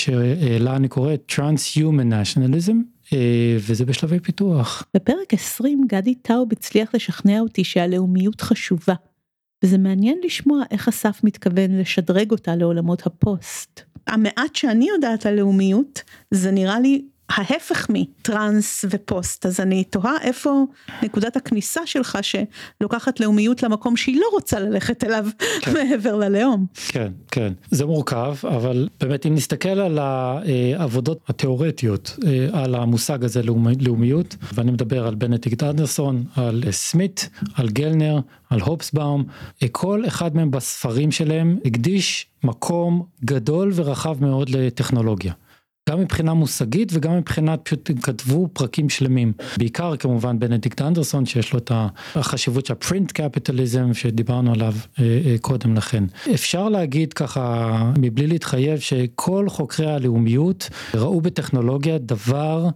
שלה 0.00 0.76
אני 0.76 0.88
קורא 0.88 1.12
Trans-Human 1.32 2.12
Nationalism, 2.12 2.74
אה, 3.12 3.56
וזה 3.58 3.84
בשלבי 3.84 4.20
פיתוח. 4.20 4.82
בפרק 4.94 5.34
20 5.34 5.84
גדי 5.88 6.14
טאוב 6.14 6.48
הצליח 6.52 6.94
לשכנע 6.94 7.40
אותי 7.40 7.64
שהלאומיות 7.64 8.40
חשובה, 8.40 8.94
וזה 9.64 9.78
מעניין 9.78 10.20
לשמוע 10.24 10.62
איך 10.70 10.88
אסף 10.88 11.20
מתכוון 11.24 11.78
לשדרג 11.78 12.30
אותה 12.30 12.56
לעולמות 12.56 13.06
הפוסט. 13.06 13.80
המעט 14.06 14.56
שאני 14.56 14.88
יודעת 14.88 15.26
על 15.26 15.34
לאומיות, 15.34 16.02
זה 16.30 16.50
נראה 16.50 16.80
לי 16.80 17.02
ההפך 17.28 17.86
מטראנס 17.90 18.84
ופוסט 18.90 19.46
אז 19.46 19.60
אני 19.60 19.84
תוהה 19.84 20.16
איפה 20.22 20.64
נקודת 21.02 21.36
הכניסה 21.36 21.80
שלך 21.86 22.18
שלוקחת 22.22 23.20
לאומיות 23.20 23.62
למקום 23.62 23.96
שהיא 23.96 24.20
לא 24.20 24.26
רוצה 24.32 24.60
ללכת 24.60 25.04
אליו 25.04 25.26
כן. 25.60 25.72
מעבר 25.74 26.16
ללאום. 26.16 26.66
כן 26.88 27.12
כן 27.30 27.52
זה 27.70 27.86
מורכב 27.86 28.36
אבל 28.42 28.88
באמת 29.00 29.26
אם 29.26 29.34
נסתכל 29.34 29.68
על 29.68 29.98
העבודות 29.98 31.18
התיאורטיות 31.28 32.18
אה, 32.26 32.62
על 32.62 32.74
המושג 32.74 33.24
הזה 33.24 33.42
לאומיות 33.80 34.36
ואני 34.54 34.70
מדבר 34.70 35.06
על 35.06 35.14
בנטיקט 35.14 35.62
אנדרסון 35.62 36.24
על 36.36 36.62
סמית 36.70 37.28
על 37.54 37.68
גלנר 37.68 38.20
על 38.50 38.60
הופסבאום 38.60 39.24
אה, 39.62 39.68
כל 39.72 40.02
אחד 40.06 40.36
מהם 40.36 40.50
בספרים 40.50 41.12
שלהם 41.12 41.58
הקדיש 41.64 42.26
מקום 42.44 43.02
גדול 43.24 43.72
ורחב 43.74 44.16
מאוד 44.20 44.50
לטכנולוגיה. 44.50 45.32
גם 45.90 46.00
מבחינה 46.00 46.34
מושגית 46.34 46.88
וגם 46.92 47.16
מבחינת 47.16 47.60
פשוט 47.62 47.90
הם 47.90 47.96
כתבו 47.96 48.48
פרקים 48.52 48.88
שלמים 48.88 49.32
בעיקר 49.58 49.96
כמובן 49.96 50.38
בנדיקט 50.38 50.82
אנדרסון 50.82 51.26
שיש 51.26 51.52
לו 51.52 51.58
את 51.58 51.72
החשיבות 52.14 52.66
של 52.66 52.72
הפרינט 52.72 53.12
קפיטליזם 53.12 53.94
שדיברנו 53.94 54.52
עליו 54.52 54.74
אה, 55.00 55.20
אה, 55.26 55.36
קודם 55.40 55.74
לכן. 55.74 56.04
אפשר 56.34 56.68
להגיד 56.68 57.12
ככה 57.12 57.92
מבלי 57.98 58.26
להתחייב 58.26 58.78
שכל 58.78 59.48
חוקרי 59.48 59.90
הלאומיות 59.90 60.70
ראו 60.94 61.20
בטכנולוגיה 61.20 61.98
דבר 61.98 62.68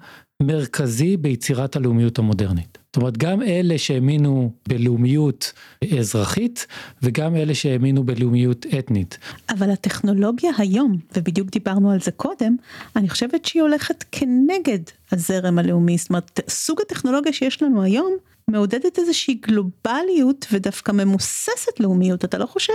מרכזי 0.42 1.16
ביצירת 1.16 1.76
הלאומיות 1.76 2.18
המודרנית. 2.18 2.78
זאת 2.86 2.96
אומרת 2.96 3.18
גם 3.18 3.42
אלה 3.42 3.78
שהאמינו 3.78 4.52
בלאומיות 4.68 5.52
אזרחית 5.98 6.66
וגם 7.02 7.36
אלה 7.36 7.54
שהאמינו 7.54 8.04
בלאומיות 8.04 8.66
אתנית. 8.78 9.18
אבל 9.50 9.70
הטכנולוגיה 9.70 10.50
היום, 10.58 10.96
ובדיוק 11.16 11.50
דיברנו 11.50 11.90
על 11.90 12.00
זה 12.00 12.10
קודם, 12.10 12.56
אני 12.96 13.08
חושבת 13.08 13.44
שהיא 13.44 13.62
הולכת 13.62 14.04
כנגד 14.12 14.78
הזרם 15.12 15.58
הלאומי, 15.58 15.98
זאת 15.98 16.08
אומרת 16.08 16.40
סוג 16.48 16.80
הטכנולוגיה 16.80 17.32
שיש 17.32 17.62
לנו 17.62 17.82
היום 17.82 18.16
מעודדת 18.48 18.98
איזושהי 18.98 19.34
גלובליות 19.34 20.46
ודווקא 20.52 20.92
ממוססת 20.92 21.80
לאומיות, 21.80 22.24
אתה 22.24 22.38
לא 22.38 22.46
חושב? 22.46 22.72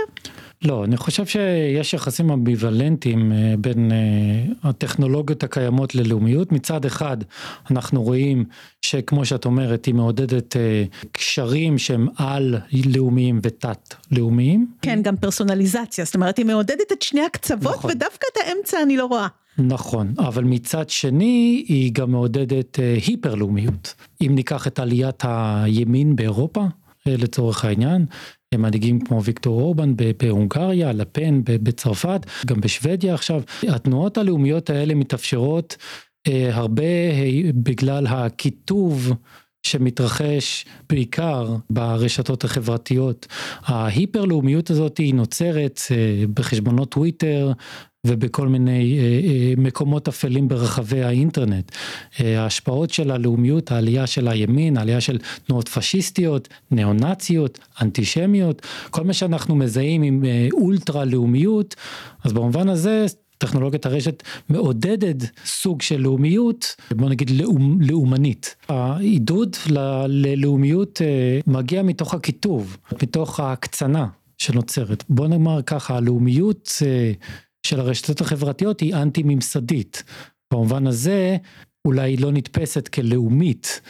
לא, 0.64 0.84
אני 0.84 0.96
חושב 0.96 1.26
שיש 1.26 1.94
יחסים 1.94 2.30
אמביוולנטיים 2.30 3.32
אה, 3.32 3.54
בין 3.58 3.92
אה, 3.92 4.68
הטכנולוגיות 4.68 5.42
הקיימות 5.42 5.94
ללאומיות. 5.94 6.52
מצד 6.52 6.84
אחד, 6.84 7.16
אנחנו 7.70 8.02
רואים 8.02 8.44
שכמו 8.82 9.24
שאת 9.24 9.44
אומרת, 9.44 9.84
היא 9.84 9.94
מעודדת 9.94 10.56
אה, 10.56 10.84
קשרים 11.12 11.78
שהם 11.78 12.08
על-לאומיים 12.16 13.40
ותת-לאומיים. 13.42 14.66
כן, 14.82 15.02
גם 15.02 15.16
פרסונליזציה, 15.16 16.04
זאת 16.04 16.14
אומרת, 16.14 16.36
היא 16.36 16.46
מעודדת 16.46 16.92
את 16.92 17.02
שני 17.02 17.24
הקצוות, 17.24 17.74
נכון. 17.74 17.90
ודווקא 17.90 18.26
את 18.32 18.38
האמצע 18.46 18.82
אני 18.82 18.96
לא 18.96 19.06
רואה. 19.06 19.28
נכון, 19.58 20.14
אבל 20.18 20.44
מצד 20.44 20.90
שני 20.90 21.64
היא 21.68 21.92
גם 21.92 22.10
מעודדת 22.10 22.78
היפר 23.06 23.34
לאומיות. 23.34 23.94
אם 24.20 24.32
ניקח 24.34 24.66
את 24.66 24.78
עליית 24.78 25.22
הימין 25.26 26.16
באירופה, 26.16 26.64
לצורך 27.06 27.64
העניין, 27.64 28.06
מנהיגים 28.54 29.00
כמו 29.00 29.24
ויקטור 29.24 29.60
אורבן 29.60 29.94
בהונגריה, 29.96 30.92
לפן 30.92 31.40
בצרפת, 31.44 32.26
גם 32.46 32.60
בשוודיה 32.60 33.14
עכשיו. 33.14 33.42
התנועות 33.62 34.18
הלאומיות 34.18 34.70
האלה 34.70 34.94
מתאפשרות 34.94 35.76
אה, 36.28 36.50
הרבה 36.52 36.82
בגלל 37.54 38.06
הקיטוב 38.06 39.12
שמתרחש 39.62 40.64
בעיקר 40.88 41.56
ברשתות 41.70 42.44
החברתיות. 42.44 43.26
ההיפר 43.64 44.24
לאומיות 44.24 44.70
הזאת 44.70 44.98
היא 44.98 45.14
נוצרת 45.14 45.80
אה, 45.90 46.24
בחשבונות 46.34 46.90
טוויטר 46.90 47.52
ובכל 48.04 48.48
מיני 48.48 48.98
אה, 48.98 49.04
אה, 49.04 49.52
מקומות 49.56 50.08
אפלים 50.08 50.48
ברחבי 50.48 51.02
האינטרנט. 51.02 51.72
אה, 52.20 52.42
ההשפעות 52.42 52.90
של 52.90 53.10
הלאומיות, 53.10 53.72
העלייה 53.72 54.06
של 54.06 54.28
הימין, 54.28 54.76
העלייה 54.76 55.00
של 55.00 55.18
תנועות 55.46 55.68
פשיסטיות, 55.68 56.48
ניאו-נאציות, 56.70 57.58
אנטישמיות, 57.82 58.62
כל 58.90 59.04
מה 59.04 59.12
שאנחנו 59.12 59.54
מזהים 59.54 60.02
עם 60.02 60.24
אולטרה 60.52 61.04
לאומיות, 61.04 61.74
אז 62.24 62.32
במובן 62.32 62.68
הזה 62.68 63.06
טכנולוגיית 63.38 63.86
הרשת 63.86 64.22
מעודדת 64.48 65.16
סוג 65.44 65.82
של 65.82 66.00
לאומיות, 66.00 66.76
בוא 66.90 67.08
נגיד 67.08 67.30
לאומ, 67.30 67.78
לאומנית. 67.80 68.54
העידוד 68.68 69.56
ללאומיות 70.06 71.00
מגיע 71.46 71.82
מתוך 71.82 72.14
הקיטוב, 72.14 72.76
מתוך 73.02 73.40
ההקצנה 73.40 74.06
שנוצרת. 74.38 75.04
בוא 75.08 75.28
נאמר 75.28 75.62
ככה, 75.62 75.96
הלאומיות 75.96 76.70
של 77.66 77.80
הרשתות 77.80 78.20
החברתיות 78.20 78.80
היא 78.80 78.94
אנטי 78.94 79.22
ממסדית. 79.24 80.02
במובן 80.52 80.86
הזה 80.86 81.36
אולי 81.84 82.10
היא 82.10 82.20
לא 82.20 82.32
נתפסת 82.32 82.88
כלאומית, 82.88 83.80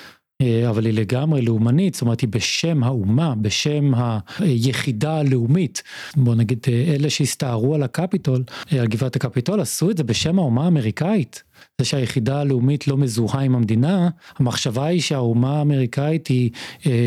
אה, 0.43 0.71
אבל 0.71 0.87
היא 0.87 0.95
לגמרי 0.95 1.43
לאומנית, 1.43 1.95
זאת 1.95 2.03
אומרת 2.03 2.21
היא 2.21 2.29
בשם 2.29 2.85
האומה, 2.85 3.35
בשם 3.35 3.93
היחידה 4.39 5.19
הלאומית. 5.19 5.83
בוא 6.17 6.35
נגיד 6.35 6.59
אה, 6.69 6.95
אלה 6.95 7.11
שהסתערו 7.11 7.75
על 7.75 7.83
הקפיטול, 7.83 8.45
אה, 8.73 8.81
על 8.81 8.87
גבעת 8.87 9.17
הקפיטול, 9.17 9.61
עשו 9.61 9.91
את 9.91 9.97
זה 9.97 10.05
בשם 10.05 10.39
האומה 10.39 10.65
האמריקאית. 10.65 11.43
זה 11.81 11.85
שהיחידה 11.85 12.41
הלאומית 12.41 12.89
לא 12.89 12.97
מזוהה 12.97 13.41
עם 13.41 13.55
המדינה, 13.55 14.09
המחשבה 14.39 14.87
היא 14.87 15.01
שהאומה 15.01 15.59
האמריקאית 15.59 16.27
היא 16.27 16.51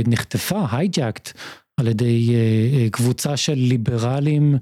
נחטפה, 0.07 0.65
הייג'קט. 0.72 1.32
על 1.78 1.88
ידי 1.88 2.30
אה, 2.30 2.80
אה, 2.80 2.90
קבוצה 2.90 3.38
של 3.38 3.54
ליברלים, 3.54 4.56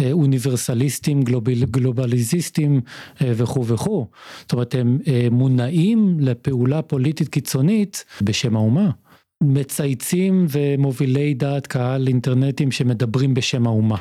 אה, 0.00 0.12
אוניברסליסטים, 0.12 1.22
גלובל, 1.22 1.64
גלובליזיסטים 1.64 2.80
וכו' 3.20 3.66
וכו'. 3.66 4.06
זאת 4.40 4.52
אומרת 4.52 4.74
הם 4.74 4.98
מונעים 5.30 6.16
לפעולה 6.20 6.82
פוליטית 6.82 7.28
קיצונית 7.28 8.04
בשם 8.22 8.56
האומה. 8.56 8.90
מצייצים 9.42 10.46
ומובילי 10.50 11.34
דעת 11.34 11.66
קהל 11.66 12.08
אינטרנטיים 12.08 12.70
שמדברים 12.70 13.34
בשם 13.34 13.66
האומה. 13.66 13.96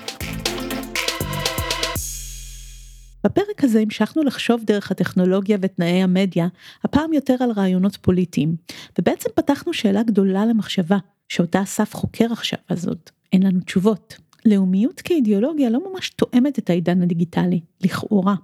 בפרק 3.23 3.63
הזה 3.63 3.79
המשכנו 3.79 4.23
לחשוב 4.23 4.61
דרך 4.65 4.91
הטכנולוגיה 4.91 5.57
ותנאי 5.61 6.03
המדיה, 6.03 6.47
הפעם 6.83 7.13
יותר 7.13 7.35
על 7.39 7.51
רעיונות 7.51 7.95
פוליטיים, 8.01 8.55
ובעצם 8.99 9.29
פתחנו 9.35 9.73
שאלה 9.73 10.03
גדולה 10.03 10.45
למחשבה, 10.45 10.97
שאותה 11.29 11.63
אסף 11.63 11.95
חוקר 11.95 12.25
עכשיו, 12.31 12.59
אז 12.69 12.87
עוד 12.87 12.99
אין 13.33 13.43
לנו 13.43 13.59
תשובות. 13.59 14.17
לאומיות 14.45 15.01
כאידיאולוגיה 15.01 15.69
לא 15.69 15.79
ממש 15.91 16.09
תואמת 16.09 16.59
את 16.59 16.69
העידן 16.69 17.01
הדיגיטלי, 17.01 17.59
לכאורה. 17.81 18.35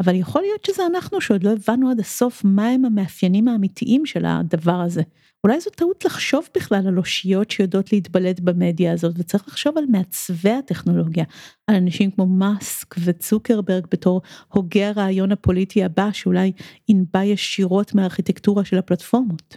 אבל 0.00 0.14
יכול 0.14 0.42
להיות 0.42 0.64
שזה 0.64 0.86
אנחנו 0.86 1.20
שעוד 1.20 1.44
לא 1.44 1.50
הבנו 1.50 1.90
עד 1.90 2.00
הסוף 2.00 2.44
מהם 2.44 2.84
המאפיינים 2.84 3.48
האמיתיים 3.48 4.06
של 4.06 4.24
הדבר 4.24 4.80
הזה. 4.80 5.02
אולי 5.44 5.60
זו 5.60 5.70
טעות 5.70 6.04
לחשוב 6.04 6.48
בכלל 6.54 6.86
על 6.88 6.98
אושיות 6.98 7.50
שיודעות 7.50 7.92
להתבלט 7.92 8.40
במדיה 8.40 8.92
הזאת 8.92 9.14
וצריך 9.18 9.48
לחשוב 9.48 9.78
על 9.78 9.84
מעצבי 9.88 10.50
הטכנולוגיה, 10.50 11.24
על 11.66 11.76
אנשים 11.76 12.10
כמו 12.10 12.26
מאסק 12.26 12.94
וצוקרברג 13.04 13.86
בתור 13.90 14.22
הוגי 14.48 14.84
הרעיון 14.84 15.32
הפוליטי 15.32 15.84
הבא 15.84 16.12
שאולי 16.12 16.52
ינבע 16.88 17.24
ישירות 17.24 17.94
מהארכיטקטורה 17.94 18.64
של 18.64 18.78
הפלטפורמות. 18.78 19.56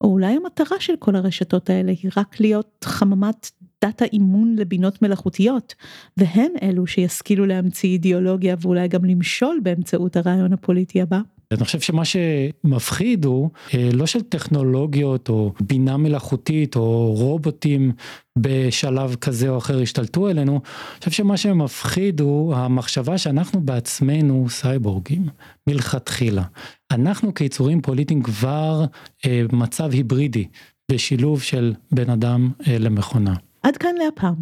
או 0.00 0.12
אולי 0.12 0.36
המטרה 0.36 0.80
של 0.80 0.96
כל 0.98 1.16
הרשתות 1.16 1.70
האלה 1.70 1.92
היא 2.02 2.10
רק 2.16 2.40
להיות 2.40 2.84
חממת 2.84 3.50
דאטה 3.84 4.04
אימון 4.04 4.56
לבינות 4.56 5.02
מלאכותיות, 5.02 5.74
והן 6.16 6.52
אלו 6.62 6.86
שישכילו 6.86 7.46
להמציא 7.46 7.88
אידיאולוגיה 7.88 8.56
ואולי 8.60 8.88
גם 8.88 9.04
למשול 9.04 9.60
באמצעות 9.62 10.16
הרעיון 10.16 10.52
הפוליטי 10.52 11.02
הבא. 11.02 11.20
אני 11.52 11.64
חושב 11.64 11.80
שמה 11.80 12.02
שמפחיד 12.04 13.24
הוא 13.24 13.50
אה, 13.74 13.90
לא 13.92 14.06
של 14.06 14.20
טכנולוגיות 14.20 15.28
או 15.28 15.52
בינה 15.60 15.96
מלאכותית 15.96 16.76
או 16.76 17.12
רובוטים 17.12 17.92
בשלב 18.38 19.14
כזה 19.14 19.48
או 19.48 19.58
אחר 19.58 19.82
השתלטו 19.82 20.28
אלינו, 20.28 20.52
אני 20.52 20.98
חושב 20.98 21.10
שמה 21.10 21.36
שמפחיד 21.36 22.20
הוא 22.20 22.54
המחשבה 22.54 23.18
שאנחנו 23.18 23.60
בעצמנו 23.60 24.46
סייבורגים 24.50 25.28
מלכתחילה. 25.66 26.42
אנחנו 26.90 27.34
כיצורים 27.34 27.80
פוליטיים 27.80 28.22
כבר 28.22 28.84
אה, 29.26 29.42
מצב 29.52 29.90
היברידי 29.92 30.46
בשילוב 30.90 31.42
של 31.42 31.74
בן 31.92 32.10
אדם 32.10 32.50
אה, 32.66 32.78
למכונה. 32.78 33.34
עד 33.62 33.76
כאן 33.76 33.94
להפעם. 33.94 34.34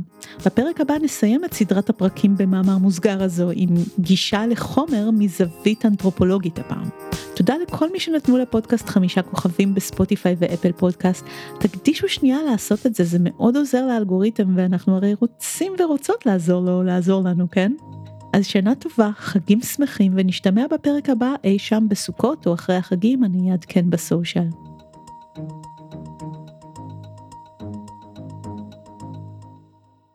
בפרק 0.47 0.81
הבא 0.81 0.95
נסיים 1.03 1.45
את 1.45 1.55
סדרת 1.55 1.91
הפרקים 1.91 2.37
במאמר 2.37 2.79
מוסגר 2.79 3.23
הזו 3.23 3.51
עם 3.55 3.69
גישה 3.99 4.47
לחומר 4.47 5.11
מזווית 5.11 5.87
אנתרופולוגית 5.87 6.59
הפעם. 6.59 6.89
תודה 7.37 7.55
לכל 7.63 7.93
מי 7.93 8.01
שנתנו 8.01 8.39
לפודקאסט 8.39 8.89
חמישה 8.89 9.23
כוכבים 9.23 9.75
בספוטיפיי 9.75 10.37
ואפל 10.39 10.73
פודקאסט. 10.73 11.25
תקדישו 11.59 12.09
שנייה 12.09 12.43
לעשות 12.43 12.87
את 12.87 12.95
זה, 12.95 13.05
זה 13.05 13.19
מאוד 13.21 13.57
עוזר 13.57 13.87
לאלגוריתם 13.87 14.53
ואנחנו 14.57 14.97
הרי 14.97 15.15
רוצים 15.21 15.73
ורוצות 15.79 16.27
לעזור 16.27 16.63
לו, 16.65 16.83
לעזור 16.83 17.23
לנו, 17.25 17.51
כן? 17.51 17.73
אז 18.33 18.47
שנה 18.47 18.75
טובה, 18.75 19.11
חגים 19.17 19.61
שמחים 19.61 20.13
ונשתמע 20.17 20.67
בפרק 20.71 21.09
הבא 21.09 21.35
אי 21.45 21.59
שם 21.59 21.87
בסוכות 21.89 22.47
או 22.47 22.55
אחרי 22.55 22.77
החגים, 22.77 23.25
אני 23.25 23.53
אעדכן 23.53 23.91
בסושיאל. 23.91 24.66